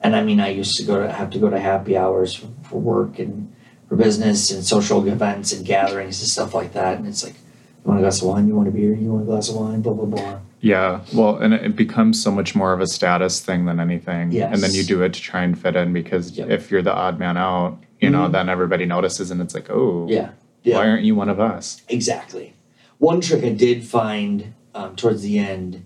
And 0.00 0.14
I 0.14 0.22
mean, 0.22 0.38
I 0.40 0.48
used 0.48 0.76
to 0.76 0.84
go 0.84 1.02
to 1.02 1.10
have 1.10 1.30
to 1.30 1.38
go 1.38 1.48
to 1.50 1.58
happy 1.58 1.96
hours 1.96 2.34
for, 2.34 2.46
for 2.68 2.80
work 2.80 3.18
and 3.18 3.52
for 3.88 3.96
business 3.96 4.50
and 4.50 4.64
social 4.64 5.06
events 5.08 5.52
and 5.52 5.64
gatherings 5.64 6.20
and 6.20 6.28
stuff 6.28 6.54
like 6.54 6.72
that. 6.74 6.98
And 6.98 7.06
it's 7.08 7.24
like, 7.24 7.34
you 7.34 7.88
want 7.88 7.98
a 7.98 8.02
glass 8.02 8.20
of 8.22 8.28
wine? 8.28 8.46
You 8.46 8.54
want 8.54 8.68
a 8.68 8.70
beer? 8.70 8.94
You 8.94 9.10
want 9.12 9.22
a 9.22 9.26
glass 9.26 9.48
of 9.48 9.56
wine? 9.56 9.80
Blah 9.80 9.94
blah 9.94 10.06
blah. 10.06 10.38
Yeah, 10.62 11.00
well, 11.12 11.38
and 11.38 11.52
it 11.52 11.74
becomes 11.74 12.22
so 12.22 12.30
much 12.30 12.54
more 12.54 12.72
of 12.72 12.80
a 12.80 12.86
status 12.86 13.40
thing 13.40 13.64
than 13.66 13.80
anything. 13.80 14.30
Yes. 14.30 14.54
And 14.54 14.62
then 14.62 14.72
you 14.72 14.84
do 14.84 15.02
it 15.02 15.12
to 15.14 15.20
try 15.20 15.42
and 15.42 15.58
fit 15.58 15.74
in 15.74 15.92
because 15.92 16.38
Yep. 16.38 16.50
if 16.50 16.70
you're 16.70 16.82
the 16.82 16.94
odd 16.94 17.18
man 17.18 17.36
out, 17.36 17.78
you 18.00 18.08
know, 18.08 18.28
Mhm. 18.28 18.32
then 18.32 18.48
everybody 18.48 18.86
notices 18.86 19.32
and 19.32 19.40
it's 19.42 19.54
like, 19.54 19.68
oh, 19.70 20.06
Yeah. 20.08 20.30
Yeah. 20.62 20.76
why 20.76 20.88
aren't 20.88 21.02
you 21.02 21.16
one 21.16 21.28
of 21.28 21.40
us? 21.40 21.82
Exactly. 21.88 22.54
One 22.98 23.20
trick 23.20 23.42
I 23.44 23.48
did 23.50 23.84
find 23.84 24.54
um, 24.74 24.94
towards 24.96 25.20
the 25.22 25.38
end, 25.38 25.82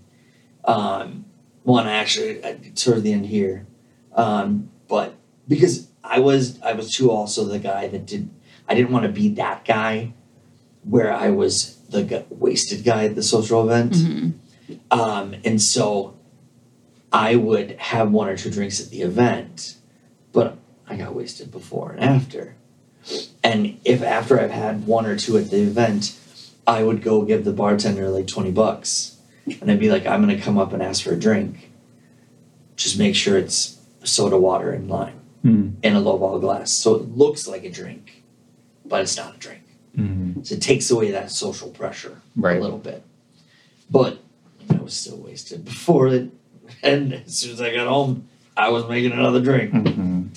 um, 0.63 1.25
one 1.63 1.87
actually 1.87 2.41
uh, 2.43 2.53
towards 2.75 3.01
the 3.01 3.11
end 3.11 3.25
here, 3.25 3.65
um, 4.15 4.69
but 4.87 5.15
because 5.47 5.87
I 6.05 6.19
was 6.19 6.57
I 6.61 6.71
was 6.73 6.93
too 6.93 7.11
also 7.11 7.43
the 7.43 7.59
guy 7.59 7.87
that 7.89 8.05
did 8.05 8.29
I 8.69 8.75
didn't 8.75 8.91
want 8.91 9.03
to 9.03 9.11
be 9.11 9.27
that 9.29 9.65
guy 9.65 10.13
where 10.85 11.11
I 11.11 11.31
was 11.31 11.77
the 11.89 12.03
g- 12.03 12.23
wasted 12.29 12.85
guy 12.85 13.05
at 13.05 13.15
the 13.15 13.23
social 13.23 13.67
event, 13.69 13.91
Mhm. 13.93 14.31
Um, 14.91 15.35
and 15.45 15.61
so 15.61 16.15
I 17.11 17.35
would 17.35 17.71
have 17.77 18.11
one 18.11 18.27
or 18.27 18.37
two 18.37 18.49
drinks 18.51 18.79
at 18.79 18.89
the 18.89 19.01
event, 19.01 19.77
but 20.33 20.57
I 20.87 20.95
got 20.97 21.15
wasted 21.15 21.51
before 21.51 21.91
and 21.91 22.03
after. 22.03 22.55
And 23.43 23.79
if 23.85 24.01
after 24.03 24.39
I've 24.39 24.51
had 24.51 24.85
one 24.85 25.05
or 25.05 25.17
two 25.17 25.37
at 25.37 25.49
the 25.49 25.61
event, 25.61 26.17
I 26.65 26.83
would 26.83 27.01
go 27.01 27.21
give 27.23 27.45
the 27.45 27.53
bartender 27.53 28.09
like 28.09 28.27
20 28.27 28.51
bucks. 28.51 29.17
And 29.61 29.71
I'd 29.71 29.79
be 29.79 29.89
like, 29.89 30.05
I'm 30.05 30.21
going 30.21 30.35
to 30.35 30.41
come 30.43 30.57
up 30.57 30.73
and 30.73 30.83
ask 30.83 31.03
for 31.03 31.13
a 31.13 31.19
drink. 31.19 31.71
Just 32.75 32.99
make 32.99 33.15
sure 33.15 33.37
it's 33.37 33.77
soda 34.03 34.37
water 34.37 34.71
and 34.71 34.89
lime 34.89 35.13
Mm. 35.45 35.73
in 35.83 35.95
a 35.95 36.01
lowball 36.01 36.41
glass. 36.41 36.71
So 36.71 36.95
it 36.95 37.15
looks 37.15 37.47
like 37.47 37.63
a 37.63 37.69
drink, 37.69 38.23
but 38.83 39.01
it's 39.03 39.15
not 39.15 39.35
a 39.35 39.37
drink. 39.37 39.61
Mhm. 39.95 40.45
So 40.45 40.55
it 40.55 40.61
takes 40.61 40.89
away 40.89 41.11
that 41.11 41.31
social 41.31 41.69
pressure 41.69 42.21
Right. 42.35 42.57
a 42.57 42.61
little 42.61 42.79
bit. 42.79 43.03
But 43.89 44.17
was 44.87 44.95
still 44.95 45.17
wasted 45.17 45.65
before 45.73 46.07
it. 46.07 46.29
And 46.81 47.13
as 47.13 47.37
soon 47.37 47.51
as 47.53 47.61
I 47.61 47.73
got 47.73 47.87
home, 47.87 48.27
I 48.55 48.69
was 48.69 48.87
making 48.87 49.11
another 49.11 49.41
drink. 49.41 49.73
Mhm. 49.73 50.29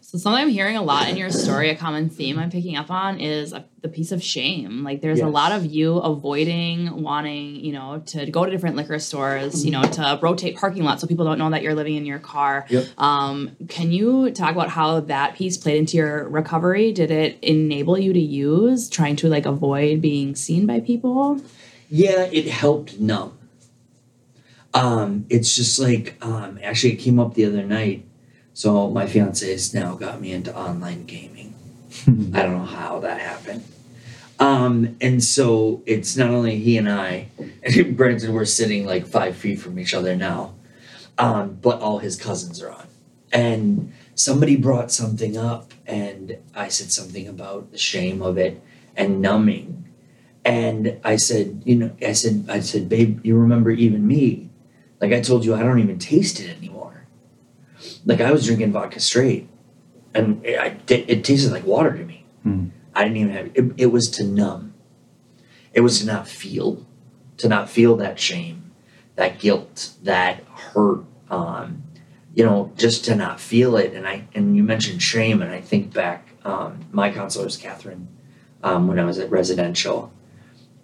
So 0.00 0.18
something 0.18 0.42
I'm 0.42 0.48
hearing 0.48 0.76
a 0.76 0.82
lot 0.82 1.08
in 1.08 1.16
your 1.16 1.30
story, 1.30 1.70
a 1.70 1.74
common 1.74 2.08
theme 2.08 2.38
I'm 2.38 2.48
picking 2.50 2.76
up 2.76 2.88
on 2.88 3.18
is 3.18 3.52
a, 3.52 3.64
the 3.82 3.88
piece 3.88 4.12
of 4.12 4.22
shame. 4.22 4.84
Like 4.84 5.00
there's 5.00 5.18
a 5.18 5.26
lot 5.26 5.50
of 5.50 5.66
you 5.66 5.96
avoiding 5.96 7.02
wanting, 7.02 7.56
you 7.56 7.72
know, 7.72 8.00
to 8.06 8.30
go 8.30 8.44
to 8.44 8.50
different 8.50 8.76
liquor 8.76 9.00
stores, 9.00 9.64
you 9.64 9.72
know, 9.72 9.82
to 9.82 10.20
rotate 10.22 10.54
parking 10.56 10.84
lots 10.84 11.00
so 11.00 11.08
people 11.08 11.24
don't 11.24 11.38
know 11.38 11.50
that 11.50 11.62
you're 11.62 11.74
living 11.74 11.96
in 11.96 12.06
your 12.06 12.20
car. 12.20 12.64
Yep. 12.68 12.86
Um, 12.96 13.56
can 13.68 13.90
you 13.90 14.30
talk 14.30 14.52
about 14.52 14.68
how 14.68 15.00
that 15.00 15.34
piece 15.34 15.56
played 15.56 15.78
into 15.78 15.96
your 15.96 16.28
recovery? 16.28 16.92
Did 16.92 17.10
it 17.10 17.38
enable 17.42 17.98
you 17.98 18.12
to 18.12 18.20
use 18.20 18.88
trying 18.88 19.16
to 19.16 19.28
like 19.28 19.46
avoid 19.46 20.00
being 20.00 20.36
seen 20.36 20.64
by 20.64 20.78
people? 20.78 21.40
Yeah, 21.90 22.28
it 22.30 22.46
helped 22.46 23.00
numb. 23.00 23.36
Um, 24.74 25.24
it's 25.30 25.54
just 25.54 25.78
like 25.78 26.16
um, 26.20 26.58
actually 26.62 26.94
it 26.94 26.96
came 26.96 27.18
up 27.18 27.34
the 27.34 27.46
other 27.46 27.62
night. 27.62 28.04
So 28.52 28.90
my 28.90 29.06
fiance 29.06 29.50
has 29.50 29.72
now 29.72 29.94
got 29.94 30.20
me 30.20 30.32
into 30.32 30.54
online 30.56 31.06
gaming. 31.06 31.54
I 32.06 32.42
don't 32.42 32.58
know 32.58 32.64
how 32.64 33.00
that 33.00 33.20
happened. 33.20 33.64
Um, 34.38 34.96
and 35.00 35.22
so 35.22 35.82
it's 35.86 36.16
not 36.16 36.30
only 36.30 36.58
he 36.58 36.76
and 36.76 36.90
I, 36.90 37.28
and 37.62 37.96
Brendan, 37.96 38.32
we're 38.32 38.44
sitting 38.44 38.84
like 38.84 39.06
five 39.06 39.36
feet 39.36 39.60
from 39.60 39.78
each 39.78 39.94
other 39.94 40.16
now, 40.16 40.54
um, 41.18 41.58
but 41.62 41.80
all 41.80 41.98
his 41.98 42.16
cousins 42.16 42.60
are 42.60 42.70
on. 42.70 42.86
And 43.32 43.92
somebody 44.14 44.56
brought 44.56 44.90
something 44.92 45.36
up, 45.36 45.72
and 45.86 46.38
I 46.54 46.68
said 46.68 46.90
something 46.92 47.26
about 47.28 47.70
the 47.72 47.78
shame 47.78 48.22
of 48.22 48.38
it 48.38 48.60
and 48.96 49.20
numbing. 49.20 49.84
And 50.44 51.00
I 51.04 51.16
said, 51.16 51.62
you 51.64 51.76
know, 51.76 51.90
I 52.02 52.12
said, 52.12 52.46
I 52.48 52.60
said, 52.60 52.88
babe, 52.88 53.24
you 53.24 53.36
remember 53.36 53.70
even 53.70 54.06
me? 54.06 54.50
Like 55.04 55.12
I 55.12 55.20
told 55.20 55.44
you, 55.44 55.54
I 55.54 55.62
don't 55.62 55.80
even 55.80 55.98
taste 55.98 56.40
it 56.40 56.56
anymore. 56.56 57.04
Like 58.06 58.22
I 58.22 58.32
was 58.32 58.46
drinking 58.46 58.72
vodka 58.72 59.00
straight, 59.00 59.50
and 60.14 60.42
it, 60.46 60.58
I, 60.58 60.78
it 60.88 61.24
tasted 61.24 61.52
like 61.52 61.66
water 61.66 61.94
to 61.94 62.02
me. 62.02 62.24
Hmm. 62.42 62.68
I 62.94 63.02
didn't 63.04 63.18
even 63.18 63.32
have 63.32 63.50
it. 63.54 63.74
It 63.76 63.86
was 63.92 64.08
to 64.12 64.24
numb. 64.24 64.72
It 65.74 65.82
was 65.82 66.00
to 66.00 66.06
not 66.06 66.26
feel, 66.26 66.86
to 67.36 67.50
not 67.50 67.68
feel 67.68 67.96
that 67.98 68.18
shame, 68.18 68.72
that 69.16 69.38
guilt, 69.38 69.90
that 70.04 70.42
hurt. 70.44 71.04
Um, 71.28 71.82
you 72.34 72.42
know, 72.42 72.72
just 72.74 73.04
to 73.04 73.14
not 73.14 73.40
feel 73.40 73.76
it. 73.76 73.92
And 73.92 74.08
I 74.08 74.26
and 74.34 74.56
you 74.56 74.62
mentioned 74.62 75.02
shame, 75.02 75.42
and 75.42 75.52
I 75.52 75.60
think 75.60 75.92
back. 75.92 76.28
Um, 76.46 76.86
my 76.92 77.12
counselor 77.12 77.44
was 77.44 77.58
Catherine 77.58 78.08
um, 78.62 78.88
when 78.88 78.98
I 78.98 79.04
was 79.04 79.18
at 79.18 79.30
residential, 79.30 80.14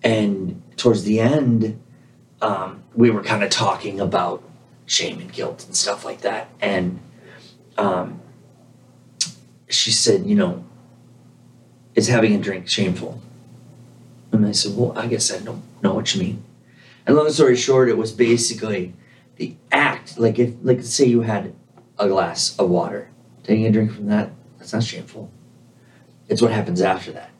and 0.02 0.62
towards 0.76 1.04
the 1.04 1.20
end, 1.20 1.80
um, 2.40 2.82
we 2.94 3.10
were 3.10 3.22
kind 3.22 3.42
of 3.42 3.50
talking 3.50 4.00
about 4.00 4.42
shame 4.86 5.20
and 5.20 5.32
guilt 5.32 5.64
and 5.66 5.76
stuff 5.76 6.04
like 6.04 6.22
that. 6.22 6.48
And 6.60 7.00
um, 7.78 8.20
she 9.68 9.90
said, 9.90 10.26
you 10.26 10.34
know, 10.34 10.64
is 11.94 12.08
having 12.08 12.34
a 12.34 12.38
drink 12.38 12.68
shameful? 12.68 13.20
And 14.32 14.46
I 14.46 14.52
said, 14.52 14.76
well, 14.76 14.96
I 14.96 15.06
guess 15.06 15.32
I 15.32 15.38
don't 15.38 15.62
know 15.82 15.94
what 15.94 16.14
you 16.14 16.22
mean. 16.22 16.44
And 17.06 17.16
long 17.16 17.30
story 17.30 17.56
short, 17.56 17.88
it 17.88 17.96
was 17.96 18.12
basically 18.12 18.94
the 19.36 19.54
act. 19.72 20.18
Like 20.18 20.38
if, 20.38 20.54
like 20.62 20.82
say 20.82 21.06
you 21.06 21.22
had 21.22 21.54
a 21.98 22.08
glass 22.08 22.56
of 22.58 22.70
water, 22.70 23.08
taking 23.42 23.66
a 23.66 23.72
drink 23.72 23.92
from 23.92 24.06
that, 24.06 24.30
that's 24.58 24.72
not 24.72 24.84
shameful. 24.84 25.30
It's 26.28 26.40
what 26.40 26.52
happens 26.52 26.80
after 26.80 27.12
that. 27.12 27.30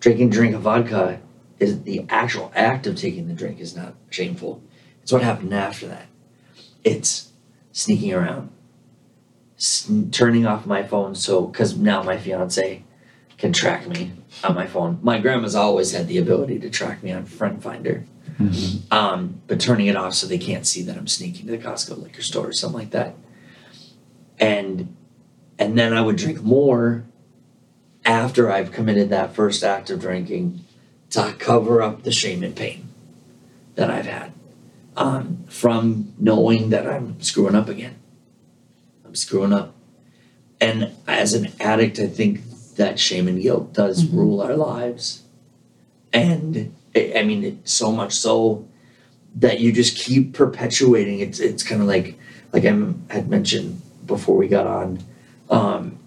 Drinking 0.00 0.30
drink 0.30 0.54
of 0.54 0.62
vodka 0.62 1.20
is 1.58 1.82
the 1.82 2.04
actual 2.08 2.52
act 2.54 2.86
of 2.86 2.96
taking 2.96 3.28
the 3.28 3.34
drink 3.34 3.60
is 3.60 3.74
not 3.76 3.94
shameful. 4.10 4.62
It's 5.02 5.12
what 5.12 5.22
happened 5.22 5.54
after 5.54 5.86
that. 5.88 6.06
It's 6.84 7.32
sneaking 7.72 8.12
around, 8.12 8.50
s- 9.56 9.90
turning 10.10 10.46
off 10.46 10.66
my 10.66 10.82
phone 10.82 11.14
so 11.14 11.46
because 11.46 11.76
now 11.76 12.02
my 12.02 12.16
fiance 12.18 12.82
can 13.38 13.52
track 13.52 13.86
me 13.88 14.12
on 14.44 14.54
my 14.54 14.66
phone. 14.66 14.98
My 15.02 15.18
grandma's 15.18 15.54
always 15.54 15.92
had 15.92 16.08
the 16.08 16.18
ability 16.18 16.58
to 16.60 16.70
track 16.70 17.02
me 17.02 17.12
on 17.12 17.24
Friend 17.26 17.62
Finder, 17.62 18.04
Mhm. 18.38 18.92
um, 18.92 19.40
but 19.46 19.60
turning 19.60 19.86
it 19.86 19.96
off 19.96 20.14
so 20.14 20.26
they 20.26 20.38
can't 20.38 20.66
see 20.66 20.82
that 20.82 20.96
I'm 20.96 21.06
sneaking 21.06 21.46
to 21.46 21.52
the 21.52 21.58
Costco 21.58 22.02
liquor 22.02 22.22
store 22.22 22.48
or 22.48 22.52
something 22.52 22.78
like 22.80 22.90
that. 22.90 23.14
And 24.38 24.94
and 25.58 25.78
then 25.78 25.94
I 25.94 26.02
would 26.02 26.16
drink 26.16 26.42
more 26.42 27.04
after 28.04 28.50
I've 28.50 28.72
committed 28.72 29.08
that 29.08 29.34
first 29.34 29.64
act 29.64 29.88
of 29.88 30.00
drinking 30.00 30.60
to 31.10 31.34
cover 31.38 31.82
up 31.82 32.02
the 32.02 32.12
shame 32.12 32.42
and 32.42 32.54
pain 32.54 32.88
that 33.74 33.90
I've 33.90 34.06
had 34.06 34.32
um, 34.96 35.44
from 35.48 36.12
knowing 36.18 36.70
that 36.70 36.86
I'm 36.86 37.20
screwing 37.20 37.54
up 37.54 37.68
again. 37.68 37.96
I'm 39.04 39.14
screwing 39.14 39.52
up. 39.52 39.74
And 40.60 40.92
as 41.06 41.34
an 41.34 41.52
addict, 41.60 41.98
I 41.98 42.06
think 42.06 42.40
that 42.76 42.98
shame 42.98 43.28
and 43.28 43.40
guilt 43.40 43.72
does 43.72 44.04
Mhm. 44.04 44.12
rule 44.16 44.40
our 44.40 44.56
lives. 44.56 45.22
And 46.12 46.72
I 46.94 47.12
I 47.16 47.22
mean, 47.24 47.44
it, 47.44 47.68
so 47.68 47.92
much 47.92 48.14
so 48.14 48.64
that 49.38 49.60
you 49.60 49.70
just 49.72 49.96
keep 49.96 50.32
perpetuating. 50.32 51.20
It's 51.20 51.40
it's 51.40 51.62
kind 51.62 51.82
of 51.82 51.86
like 51.88 52.18
like 52.52 52.64
I 52.64 52.74
had 53.08 53.28
mentioned 53.28 53.82
before 54.06 54.36
we 54.36 54.48
got 54.48 54.66
on. 54.66 55.00
Um, 55.50 55.98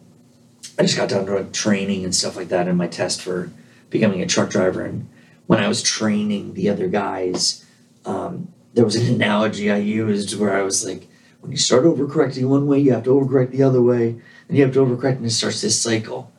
I 0.80 0.84
just 0.84 0.98
got 0.98 1.10
down 1.10 1.26
to 1.28 1.44
training 1.52 2.04
and 2.04 2.16
stuff 2.16 2.36
like 2.36 2.50
that 2.50 2.68
in 2.68 2.76
my 2.76 2.88
test 2.88 3.22
for 3.22 3.52
becoming 3.90 4.22
a 4.22 4.28
truck 4.28 4.50
driver. 4.50 4.84
And 4.84 5.10
when 5.48 5.60
I 5.60 5.68
was 5.68 5.82
training 5.82 6.54
the 6.54 6.70
other 6.70 6.88
guys, 6.88 7.66
um, 8.06 8.54
there 8.74 8.86
was 8.86 8.96
an 8.96 9.14
analogy 9.16 9.72
I 9.72 9.78
used 9.78 10.38
where 10.40 10.56
I 10.56 10.62
was 10.62 10.86
like, 10.86 11.08
when 11.42 11.52
you 11.52 11.58
start 11.58 11.84
overcorrecting 11.84 12.48
one 12.48 12.68
way, 12.68 12.80
you 12.80 12.92
have 12.92 13.04
to 13.04 13.12
overcorrect 13.12 13.52
the 13.52 13.64
other 13.64 13.82
way, 13.82 14.20
and 14.48 14.58
you 14.58 14.64
have 14.64 14.74
to 14.74 14.86
overcorrect, 14.86 15.18
and 15.18 15.26
it 15.26 15.32
starts 15.32 15.62
this 15.62 15.82
cycle. 15.82 16.32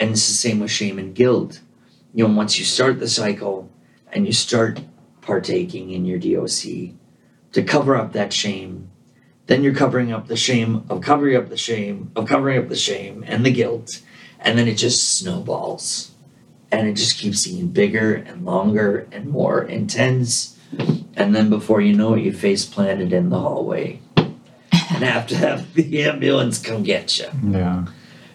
And 0.00 0.10
it's 0.10 0.26
the 0.26 0.34
same 0.34 0.58
with 0.58 0.72
shame 0.72 0.98
and 0.98 1.14
guilt. 1.14 1.60
You 2.12 2.26
know, 2.26 2.34
once 2.34 2.58
you 2.58 2.64
start 2.64 2.98
the 2.98 3.08
cycle 3.08 3.70
and 4.12 4.26
you 4.26 4.32
start 4.32 4.80
partaking 5.20 5.90
in 5.90 6.04
your 6.04 6.18
DOC 6.18 6.94
to 7.52 7.62
cover 7.62 7.94
up 7.94 8.12
that 8.12 8.32
shame, 8.32 8.90
then 9.46 9.62
you're 9.62 9.74
covering 9.74 10.12
up 10.12 10.26
the 10.26 10.36
shame 10.36 10.84
of 10.88 11.00
covering 11.00 11.36
up 11.36 11.48
the 11.48 11.56
shame 11.56 12.10
of 12.16 12.26
covering 12.26 12.58
up 12.58 12.68
the 12.68 12.76
shame 12.76 13.24
and 13.26 13.44
the 13.44 13.52
guilt, 13.52 14.00
and 14.40 14.58
then 14.58 14.66
it 14.66 14.74
just 14.74 15.18
snowballs. 15.18 16.13
And 16.78 16.88
it 16.88 16.94
just 16.94 17.18
keeps 17.18 17.46
getting 17.46 17.68
bigger 17.68 18.14
and 18.14 18.44
longer 18.44 19.06
and 19.12 19.28
more 19.28 19.62
intense. 19.62 20.58
And 21.16 21.34
then 21.34 21.50
before 21.50 21.80
you 21.80 21.94
know 21.94 22.14
it, 22.14 22.22
you 22.22 22.32
face 22.32 22.64
planted 22.64 23.12
in 23.12 23.30
the 23.30 23.38
hallway 23.38 24.00
and 24.16 25.04
have 25.04 25.26
to 25.28 25.36
have 25.36 25.74
the 25.74 26.02
ambulance 26.02 26.58
come 26.58 26.82
get 26.82 27.18
you. 27.18 27.26
Yeah. 27.42 27.86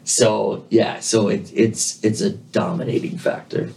So 0.04 0.66
yeah, 0.70 1.00
so 1.00 1.28
it, 1.28 1.52
it's 1.54 2.04
it's 2.04 2.22
a 2.22 2.32
dominating 2.32 3.18
factor. 3.18 3.70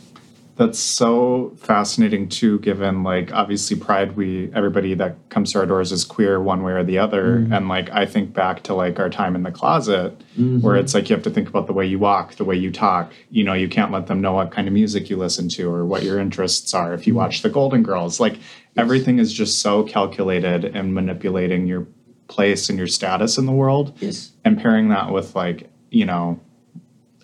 That's 0.57 0.79
so 0.79 1.55
fascinating 1.57 2.29
too, 2.29 2.59
given 2.59 3.03
like 3.03 3.33
obviously 3.33 3.75
pride 3.77 4.17
we 4.17 4.51
everybody 4.55 4.93
that 4.95 5.17
comes 5.31 5.53
to 5.53 5.59
our 5.59 5.67
doors 5.67 5.93
is 5.93 6.05
queer 6.05 6.43
one 6.43 6.63
way 6.63 6.73
or 6.73 6.85
the 6.85 6.99
other. 6.99 7.39
Mm-hmm. 7.39 7.53
And 7.55 7.69
like 7.69 7.91
I 7.91 8.05
think 8.05 8.35
back 8.35 8.63
to 8.65 8.75
like 8.75 8.99
our 8.99 9.09
time 9.09 9.35
in 9.35 9.45
the 9.45 9.51
closet 9.51 10.23
where 10.37 10.77
it's 10.77 10.95
like 10.95 11.09
you 11.09 11.17
have 11.17 11.25
to 11.25 11.31
think 11.31 11.49
about 11.49 11.67
the 11.67 11.73
way 11.73 11.87
you 11.87 11.99
walk, 11.99 12.35
the 12.35 12.45
way 12.45 12.57
you 12.57 12.71
talk. 12.71 13.13
You 13.31 13.45
know, 13.45 13.55
you 13.55 13.69
can't 13.69 13.93
let 13.93 14.09
them 14.09 14.21
know 14.21 14.35
what 14.35 14.51
kind 14.51 14.69
of 14.69 14.75
music 14.75 15.09
you 15.09 15.17
listen 15.17 15.49
to 15.51 15.71
or 15.71 15.87
what 15.87 16.03
your 16.03 16.19
interests 16.19 16.75
are. 16.75 16.93
If 16.93 17.07
you 17.07 17.15
watch 17.15 17.41
the 17.41 17.51
Golden 17.51 17.83
Girls, 17.83 18.21
like 18.21 18.39
everything 18.77 19.19
is 19.19 19.33
just 19.33 19.61
so 19.61 19.83
calculated 19.85 20.65
and 20.65 20.93
manipulating 20.93 21.67
your 21.67 21.87
place 22.29 22.69
and 22.69 22.79
your 22.79 22.89
status 22.89 23.39
in 23.39 23.47
the 23.47 23.53
world. 23.53 23.97
Yes. 24.01 24.33
And 24.45 24.61
pairing 24.61 24.89
that 24.89 25.13
with 25.13 25.35
like, 25.35 25.71
you 25.91 26.05
know, 26.05 26.41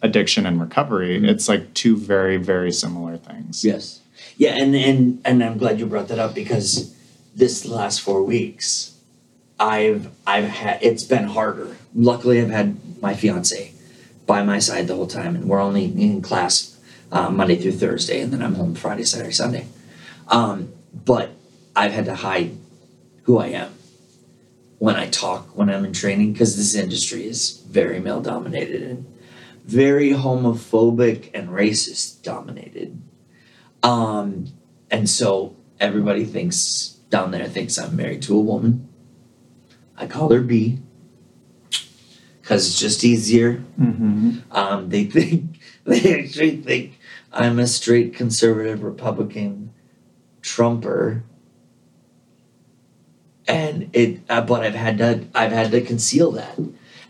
addiction 0.03 0.47
and 0.47 0.61
recovery, 0.61 1.17
Mm-hmm. 1.17 1.27
it's 1.29 1.49
like 1.49 1.75
two 1.75 1.97
very, 1.97 2.37
very 2.37 2.73
similar 2.73 3.17
things. 3.17 3.65
Yes. 3.65 4.01
Yeah, 4.37 4.57
and 4.57 4.75
and 4.75 5.21
and 5.25 5.43
I'm 5.43 5.59
glad 5.59 5.79
you 5.81 5.87
brought 5.87 6.09
that 6.09 6.19
up 6.19 6.35
because 6.35 6.95
this 7.35 7.65
last 7.67 8.01
four 8.01 8.23
weeks, 8.23 8.97
I've 9.59 10.09
I've 10.27 10.45
had 10.49 10.79
it's 10.83 11.05
been 11.05 11.25
harder. 11.25 11.77
Luckily, 11.95 12.41
I've 12.41 12.51
had 12.51 12.77
my 13.03 13.15
fiance 13.15 13.73
by 14.27 14.43
my 14.43 14.59
side 14.59 14.87
the 14.87 14.95
whole 14.95 15.07
time, 15.07 15.35
and 15.35 15.49
we're 15.49 15.61
only 15.61 15.85
in 15.87 16.21
class 16.23 16.79
uh, 17.11 17.31
Monday 17.31 17.57
through 17.57 17.73
Thursday, 17.73 18.21
and 18.21 18.33
then 18.33 18.43
I'm 18.43 18.55
home 18.55 18.75
Friday, 18.75 19.05
Saturday, 19.05 19.33
Sunday. 19.33 19.67
Um, 20.29 20.73
but 21.05 21.31
I've 21.75 21.93
had 21.93 22.05
to 22.07 22.15
hide 22.15 22.57
who 23.23 23.39
I 23.39 23.49
am 23.49 23.73
when 24.79 24.95
I 24.97 25.09
talk 25.09 25.57
when 25.57 25.69
I'm 25.71 25.85
in 25.85 25.93
training 25.93 26.33
because 26.33 26.57
this 26.57 26.75
industry 26.75 27.25
is 27.27 27.61
very 27.69 27.99
male 27.99 28.21
dominated 28.21 28.83
and 28.83 29.07
very 29.69 30.11
homophobic 30.11 31.31
and 31.35 31.51
racist 31.51 32.23
dominated. 32.23 33.03
Um, 33.83 34.47
and 34.91 35.09
so 35.09 35.57
everybody 35.79 36.25
thinks 36.25 36.97
down 37.11 37.31
there 37.33 37.47
thinks 37.47 37.79
I'm 37.79 37.95
married 37.95 38.23
to 38.23 38.37
a 38.37 38.41
woman. 38.41 38.89
I 39.97 40.07
call 40.07 40.33
her 40.33 40.41
B 40.41 40.79
because 42.41 42.67
it's 42.67 42.81
just 42.81 43.05
easier. 43.05 43.63
Mm-hmm. 43.79 44.39
Um, 44.51 44.89
they 44.89 45.05
think 45.05 45.61
they 45.85 46.25
actually 46.25 46.57
think 46.63 46.99
I'm 47.31 47.59
a 47.59 47.67
straight 47.67 48.15
conservative 48.15 48.83
Republican 48.83 49.75
Trumper, 50.41 51.25
and 53.47 53.91
it. 53.93 54.21
Uh, 54.31 54.41
but 54.41 54.63
I've 54.63 54.75
had 54.75 54.97
to 54.99 55.27
I've 55.35 55.53
had 55.53 55.73
to 55.73 55.83
conceal 55.83 56.33
that, 56.33 56.59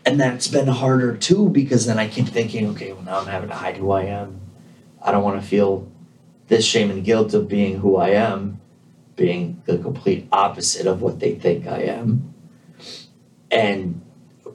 and 0.05 0.19
that's 0.19 0.47
been 0.47 0.67
harder 0.67 1.15
too 1.15 1.49
because 1.49 1.85
then 1.85 1.99
I 1.99 2.07
keep 2.07 2.27
thinking, 2.27 2.67
okay, 2.69 2.93
well 2.93 3.03
now 3.03 3.19
I'm 3.19 3.27
having 3.27 3.49
to 3.49 3.55
hide 3.55 3.77
who 3.77 3.91
I 3.91 4.03
am. 4.03 4.41
I 5.01 5.11
don't 5.11 5.23
want 5.23 5.41
to 5.41 5.47
feel 5.47 5.89
this 6.47 6.65
shame 6.65 6.89
and 6.89 7.03
guilt 7.03 7.33
of 7.33 7.47
being 7.47 7.79
who 7.79 7.95
I 7.95 8.09
am, 8.09 8.59
being 9.15 9.61
the 9.65 9.77
complete 9.77 10.27
opposite 10.31 10.87
of 10.87 11.01
what 11.01 11.19
they 11.19 11.35
think 11.35 11.67
I 11.67 11.83
am, 11.83 12.33
and 13.51 14.01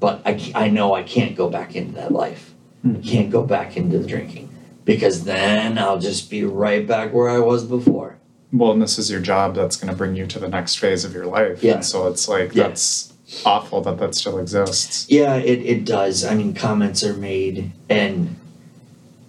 but 0.01 0.23
I 0.27 0.53
I 0.55 0.69
know 0.69 0.95
I 0.95 1.03
can't 1.03 1.37
go 1.37 1.49
back 1.49 1.77
into 1.77 1.95
that 1.95 2.13
life. 2.13 2.55
I 2.85 2.89
hmm. 2.89 3.03
can't 3.03 3.31
go 3.31 3.43
back 3.43 3.77
into 3.77 3.99
the 3.99 4.07
drinking 4.07 4.51
because 4.85 5.25
then 5.25 5.79
I'll 5.79 5.99
just 5.99 6.31
be 6.31 6.45
right 6.45 6.87
back 6.87 7.13
where 7.15 7.31
I 7.31 7.39
was 7.39 7.65
before. 7.65 8.19
Well, 8.53 8.71
and 8.71 8.81
this 8.81 8.99
is 8.99 9.11
your 9.11 9.21
job 9.21 9.55
that's 9.55 9.77
going 9.77 9.91
to 9.91 9.97
bring 9.97 10.15
you 10.15 10.27
to 10.29 10.39
the 10.39 10.49
next 10.49 10.77
phase 10.77 11.05
of 11.05 11.13
your 11.13 11.27
life. 11.27 11.63
Yeah. 11.63 11.75
And 11.75 11.85
so 11.85 12.07
it's 12.07 12.29
like, 12.29 12.55
Yeah. 12.55 12.69
that's 12.69 13.14
awful 13.45 13.81
that 13.83 13.99
that 13.99 14.15
still 14.15 14.39
exists. 14.39 15.07
Yeah, 15.11 15.37
it, 15.37 15.61
it 15.65 15.85
does. 15.85 16.25
I 16.25 16.35
mean, 16.35 16.55
comments 16.55 17.03
are 17.03 17.15
made, 17.15 17.73
and 17.89 18.37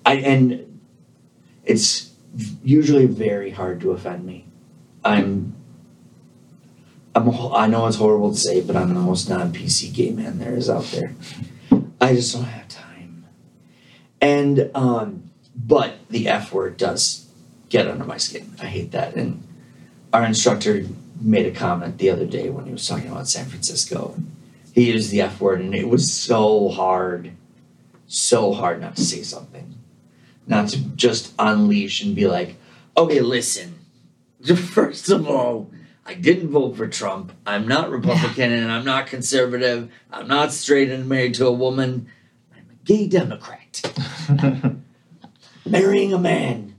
I 0.06 0.16
and 0.16 0.82
it's 1.64 2.12
usually 2.64 3.06
very 3.06 3.52
hard 3.52 3.82
to 3.82 3.92
offend 3.92 4.26
me. 4.26 4.46
I'm. 5.04 5.56
I'm. 7.16 7.30
I 7.54 7.68
know 7.68 7.88
it's 7.88 7.98
horrible 7.98 8.32
to 8.32 8.38
say, 8.38 8.62
but 8.62 8.76
I'm 8.76 8.94
the 8.94 9.00
most 9.00 9.30
non 9.30 9.54
PC 9.54 9.94
gay 9.94 10.12
man 10.12 10.40
there 10.40 10.56
is 10.56 10.70
out 10.70 10.86
there. 10.86 11.16
I 12.02 12.14
just 12.14 12.34
don't 12.34 12.44
have 12.44 12.68
time. 12.68 13.26
And 14.22 14.70
um, 14.76 15.32
but 15.56 15.96
the 16.10 16.28
F 16.28 16.54
word 16.54 16.78
does 16.78 17.28
get 17.70 17.88
under 17.88 18.04
my 18.04 18.18
skin. 18.18 18.56
I 18.62 18.66
hate 18.66 18.92
that. 18.92 19.16
And 19.16 19.44
our 20.14 20.24
instructor 20.24 20.86
made 21.20 21.46
a 21.46 21.52
comment 21.52 21.98
the 21.98 22.10
other 22.10 22.26
day 22.26 22.50
when 22.50 22.66
he 22.66 22.72
was 22.72 22.88
talking 22.88 23.10
about 23.10 23.28
San 23.28 23.46
Francisco. 23.46 24.16
He 24.74 24.92
used 24.92 25.12
the 25.12 25.22
F 25.22 25.40
word, 25.40 25.62
and 25.62 25.74
it 25.74 25.88
was 25.88 26.12
so 26.12 26.70
hard, 26.70 27.32
so 28.08 28.54
hard 28.54 28.82
not 28.82 28.96
to 28.98 29.04
say 29.04 29.24
something, 29.24 29.76
not 30.48 30.70
to 30.70 30.80
just 30.80 31.34
unleash 31.40 32.04
and 32.04 32.16
be 32.16 32.28
like, 32.28 32.56
"Okay, 32.98 33.22
listen. 33.22 33.80
First 34.56 35.10
of 35.10 35.30
all, 35.30 35.72
I 36.06 36.14
didn't 36.14 36.50
vote 36.50 36.76
for 36.76 36.88
Trump. 36.88 37.32
I'm 37.46 37.68
not 37.68 37.90
Republican, 37.90 38.52
and 38.52 38.72
I'm 38.72 38.86
not 38.86 39.08
conservative. 39.08 39.90
I'm 40.12 40.28
not 40.28 40.52
straight 40.52 40.92
and 40.92 41.08
married 41.08 41.36
to 41.36 41.48
a 41.48 41.54
woman. 41.54 42.08
I'm 42.54 42.66
a 42.70 42.86
gay 42.86 43.08
Democrat." 43.08 43.82
marrying 45.66 46.14
a 46.14 46.20
man. 46.20 46.76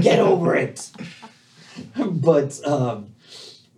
Get 0.00 0.18
over 0.18 0.54
it. 0.56 0.90
But 1.96 2.60
um, 2.66 3.14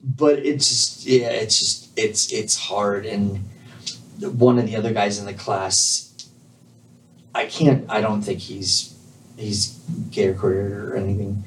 but 0.03 0.38
it's 0.41 0.69
just 0.69 1.07
yeah, 1.07 1.29
it's 1.29 1.59
just 1.59 1.99
it's 1.99 2.33
it's 2.33 2.57
hard. 2.57 3.07
And 3.07 3.49
one 4.21 4.59
of 4.59 4.67
the 4.67 4.77
other 4.77 4.93
guys 4.93 5.19
in 5.19 5.27
the 5.27 5.35
class, 5.35 6.12
I 7.35 7.47
can't. 7.47 7.85
I 7.88 8.01
don't 8.01 8.23
think 8.23 8.41
he's 8.41 8.97
he's 9.37 9.79
gay 10.11 10.29
or 10.29 10.35
queer 10.35 10.93
or 10.93 10.97
anything, 10.97 11.45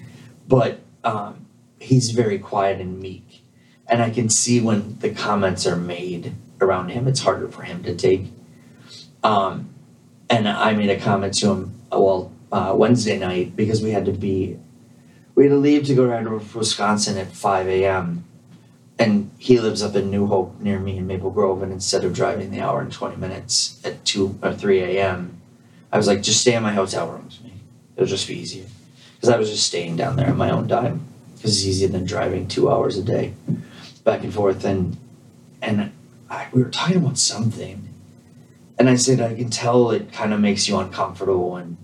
but 0.48 0.80
um, 1.04 1.46
he's 1.80 2.12
very 2.12 2.40
quiet 2.40 2.80
and 2.80 3.00
meek. 3.00 3.44
And 3.88 4.02
I 4.02 4.10
can 4.10 4.30
see 4.30 4.62
when 4.62 4.98
the 5.00 5.12
comments 5.12 5.68
are 5.68 5.76
made 5.76 6.34
around 6.60 6.90
him, 6.90 7.08
it's 7.08 7.20
harder 7.20 7.48
for 7.48 7.62
him 7.62 7.84
to 7.84 7.96
take. 7.96 8.28
Um, 9.24 9.70
and 10.28 10.48
I 10.48 10.74
made 10.74 10.90
a 10.90 11.00
comment 11.00 11.36
to 11.36 11.52
him. 11.52 11.82
Well, 11.92 12.32
uh, 12.52 12.74
Wednesday 12.76 13.20
night 13.20 13.56
because 13.56 13.82
we 13.82 13.92
had 13.92 14.06
to 14.06 14.12
be 14.12 14.58
we 15.36 15.44
had 15.44 15.50
to 15.50 15.58
leave 15.58 15.86
to 15.86 15.96
go 15.96 16.08
down 16.08 16.24
to 16.24 16.58
Wisconsin 16.58 17.18
at 17.18 17.28
5 17.28 17.68
a.m. 17.68 18.24
And 18.98 19.32
he 19.38 19.60
lives 19.60 19.84
up 19.84 19.96
in 19.96 20.10
New 20.10 20.28
Hope 20.28 20.60
near 20.60 20.80
me 20.80 20.98
in 20.98 21.08
Maple 21.08 21.32
Grove. 21.32 21.62
And 21.62 21.72
instead 21.72 22.06
of 22.06 22.14
driving 22.14 22.52
the 22.52 22.62
hour 22.62 22.82
and 22.82 22.92
20 22.92 23.18
minutes 23.18 23.82
at 23.84 24.06
2 24.06 24.40
or 24.42 24.54
3 24.54 24.82
a.m., 24.82 25.42
I 25.92 25.98
was 25.98 26.08
like, 26.08 26.22
just 26.22 26.42
stay 26.42 26.56
in 26.56 26.64
my 26.64 26.74
hotel 26.74 27.10
room 27.10 27.26
with 27.26 27.44
me. 27.44 27.54
It'll 27.96 28.08
just 28.08 28.28
be 28.28 28.38
easier. 28.40 28.66
Because 29.16 29.30
I 29.30 29.38
was 29.38 29.50
just 29.50 29.68
staying 29.68 29.98
down 29.98 30.16
there 30.16 30.30
on 30.30 30.38
my 30.38 30.50
own 30.50 30.68
dime. 30.68 31.06
Because 31.36 31.58
it's 31.58 31.66
easier 31.66 31.90
than 31.90 32.06
driving 32.06 32.48
two 32.48 32.72
hours 32.72 32.98
a 32.98 33.04
day 33.04 33.34
back 34.04 34.24
and 34.24 34.34
forth. 34.34 34.64
And 34.64 34.98
and 35.62 35.92
I, 36.30 36.48
we 36.54 36.64
were 36.64 36.70
talking 36.70 36.98
about 36.98 37.18
something. 37.18 37.90
And 38.78 38.90
I 38.90 38.96
said, 38.96 39.22
I 39.22 39.34
can 39.34 39.50
tell 39.50 39.92
it 39.92 40.12
kind 40.12 40.34
of 40.34 40.40
makes 40.40 40.68
you 40.68 40.78
uncomfortable 40.78 41.52
when 41.52 41.78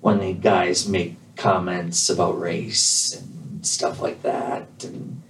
when 0.00 0.20
the 0.20 0.32
guys 0.32 0.88
make 0.88 1.16
comments 1.36 2.08
about 2.08 2.38
race 2.38 3.14
and 3.14 3.66
stuff 3.66 4.00
like 4.00 4.22
that 4.22 4.68
and 4.84 5.22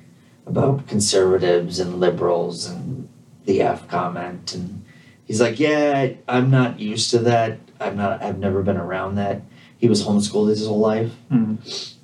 about 0.49 0.87
conservatives 0.87 1.79
and 1.79 2.01
liberals 2.01 2.67
and 2.67 3.09
the 3.45 3.61
F 3.61 3.87
comment 3.89 4.55
and 4.55 4.85
he's 5.25 5.41
like, 5.41 5.61
Yeah, 5.61 6.11
I'm 6.27 6.51
not 6.51 6.81
used 6.81 7.11
to 7.11 7.19
that. 7.21 7.59
I'm 7.81 7.97
not 7.97 8.23
I've 8.23 8.39
never 8.39 8.63
been 8.63 8.77
around 8.77 9.17
that. 9.17 9.43
He 9.77 9.89
was 9.89 10.05
homeschooled 10.05 10.49
his 10.49 10.67
whole 10.67 10.79
life. 10.81 11.13
Mhm. 11.31 11.95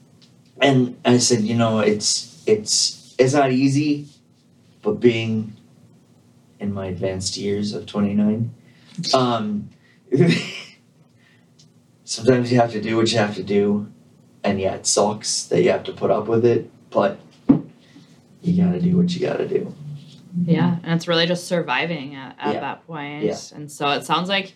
And 0.61 0.97
I 1.05 1.19
said, 1.19 1.41
you 1.43 1.57
know, 1.57 1.81
it's 1.81 2.43
it's 2.47 3.15
it's 3.19 3.35
not 3.35 3.51
easy, 3.51 4.07
but 4.83 5.01
being 5.01 5.57
in 6.61 6.73
my 6.73 6.87
advanced 6.87 7.37
years 7.37 7.73
of 7.73 7.87
twenty 7.87 8.15
nine, 8.15 8.55
um 9.15 9.71
sometimes 12.05 12.53
you 12.53 12.61
have 12.61 12.73
to 12.73 12.81
do 12.81 12.97
what 12.97 13.11
you 13.11 13.19
have 13.19 13.35
to 13.35 13.43
do 13.43 13.91
and 14.45 14.61
yeah 14.61 14.75
it 14.75 14.87
sucks 14.87 15.45
that 15.45 15.63
you 15.63 15.71
have 15.71 15.83
to 15.83 15.93
put 15.93 16.11
up 16.11 16.29
with 16.29 16.45
it 16.45 16.71
but 16.91 17.19
you 18.45 18.63
gotta 18.65 18.81
do 18.81 18.97
what 18.97 19.15
you 19.15 19.21
gotta 19.27 19.49
do 19.49 19.75
Yeah, 20.45 20.77
and 20.83 20.95
it's 20.95 21.07
really 21.09 21.27
just 21.27 21.47
surviving 21.47 22.15
at, 22.15 22.37
at 22.39 22.55
Yeah. 22.55 22.61
that 22.61 22.87
point. 22.87 23.25
Yeah. 23.25 23.37
And 23.55 23.71
so 23.71 23.91
it 23.91 24.05
sounds 24.05 24.29
like, 24.29 24.53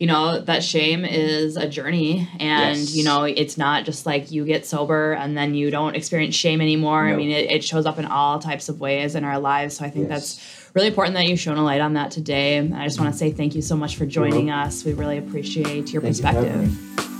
you 0.00 0.06
know, 0.06 0.40
that 0.40 0.64
shame 0.64 1.04
is 1.04 1.56
a 1.56 1.68
journey 1.68 2.26
and, 2.40 2.78
Yes. 2.78 2.94
you 2.96 3.04
know, 3.04 3.24
it's 3.24 3.56
not 3.58 3.84
just 3.84 4.06
like 4.06 4.32
you 4.32 4.44
get 4.44 4.66
sober 4.66 5.12
and 5.12 5.36
then 5.36 5.54
you 5.54 5.70
don't 5.70 5.94
experience 5.94 6.34
shame 6.34 6.60
anymore. 6.60 7.06
I 7.06 7.14
mean, 7.14 7.30
it, 7.30 7.50
it 7.50 7.62
shows 7.64 7.86
up 7.86 7.98
in 7.98 8.06
all 8.06 8.38
types 8.40 8.68
of 8.68 8.80
ways 8.80 9.14
in 9.14 9.24
our 9.24 9.38
lives. 9.38 9.76
So 9.76 9.84
I 9.84 9.90
think 9.90 10.08
Yes. 10.08 10.34
that's 10.36 10.70
really 10.74 10.88
important 10.88 11.14
that 11.16 11.26
you've 11.26 11.38
shown 11.40 11.58
a 11.58 11.62
light 11.64 11.80
on 11.80 11.92
that 11.94 12.10
today. 12.10 12.56
And 12.56 12.74
I 12.74 12.84
just 12.84 12.98
want 12.98 13.12
to 13.12 13.18
say 13.18 13.30
thank 13.30 13.54
you 13.54 13.62
so 13.62 13.76
much 13.76 13.96
for 13.96 14.06
joining 14.06 14.50
us. 14.50 14.84
We 14.84 14.94
really 14.94 15.18
appreciate 15.18 15.92
your 15.92 16.02
Thank 16.02 16.16
you 16.18 16.22
perspective. 16.24 16.96
me. 16.98 17.19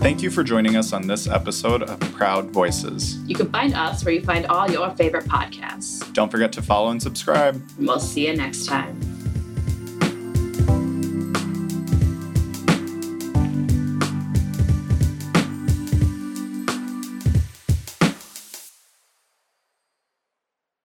Thank 0.00 0.22
you 0.22 0.30
for 0.30 0.42
joining 0.42 0.76
us 0.76 0.94
on 0.94 1.06
this 1.06 1.28
episode 1.28 1.82
of 1.82 2.00
Proud 2.14 2.50
Voices. 2.52 3.18
You 3.26 3.34
can 3.34 3.50
find 3.52 3.74
us 3.74 4.02
where 4.02 4.14
you 4.14 4.22
find 4.22 4.46
all 4.46 4.68
your 4.70 4.88
favorite 4.92 5.26
podcasts. 5.26 6.10
Don't 6.14 6.30
forget 6.30 6.54
to 6.54 6.62
follow 6.62 6.88
and 6.88 7.02
subscribe. 7.02 7.62
We'll 7.78 8.00
see 8.00 8.26
you 8.26 8.34
next 8.34 8.64
time. 8.64 8.98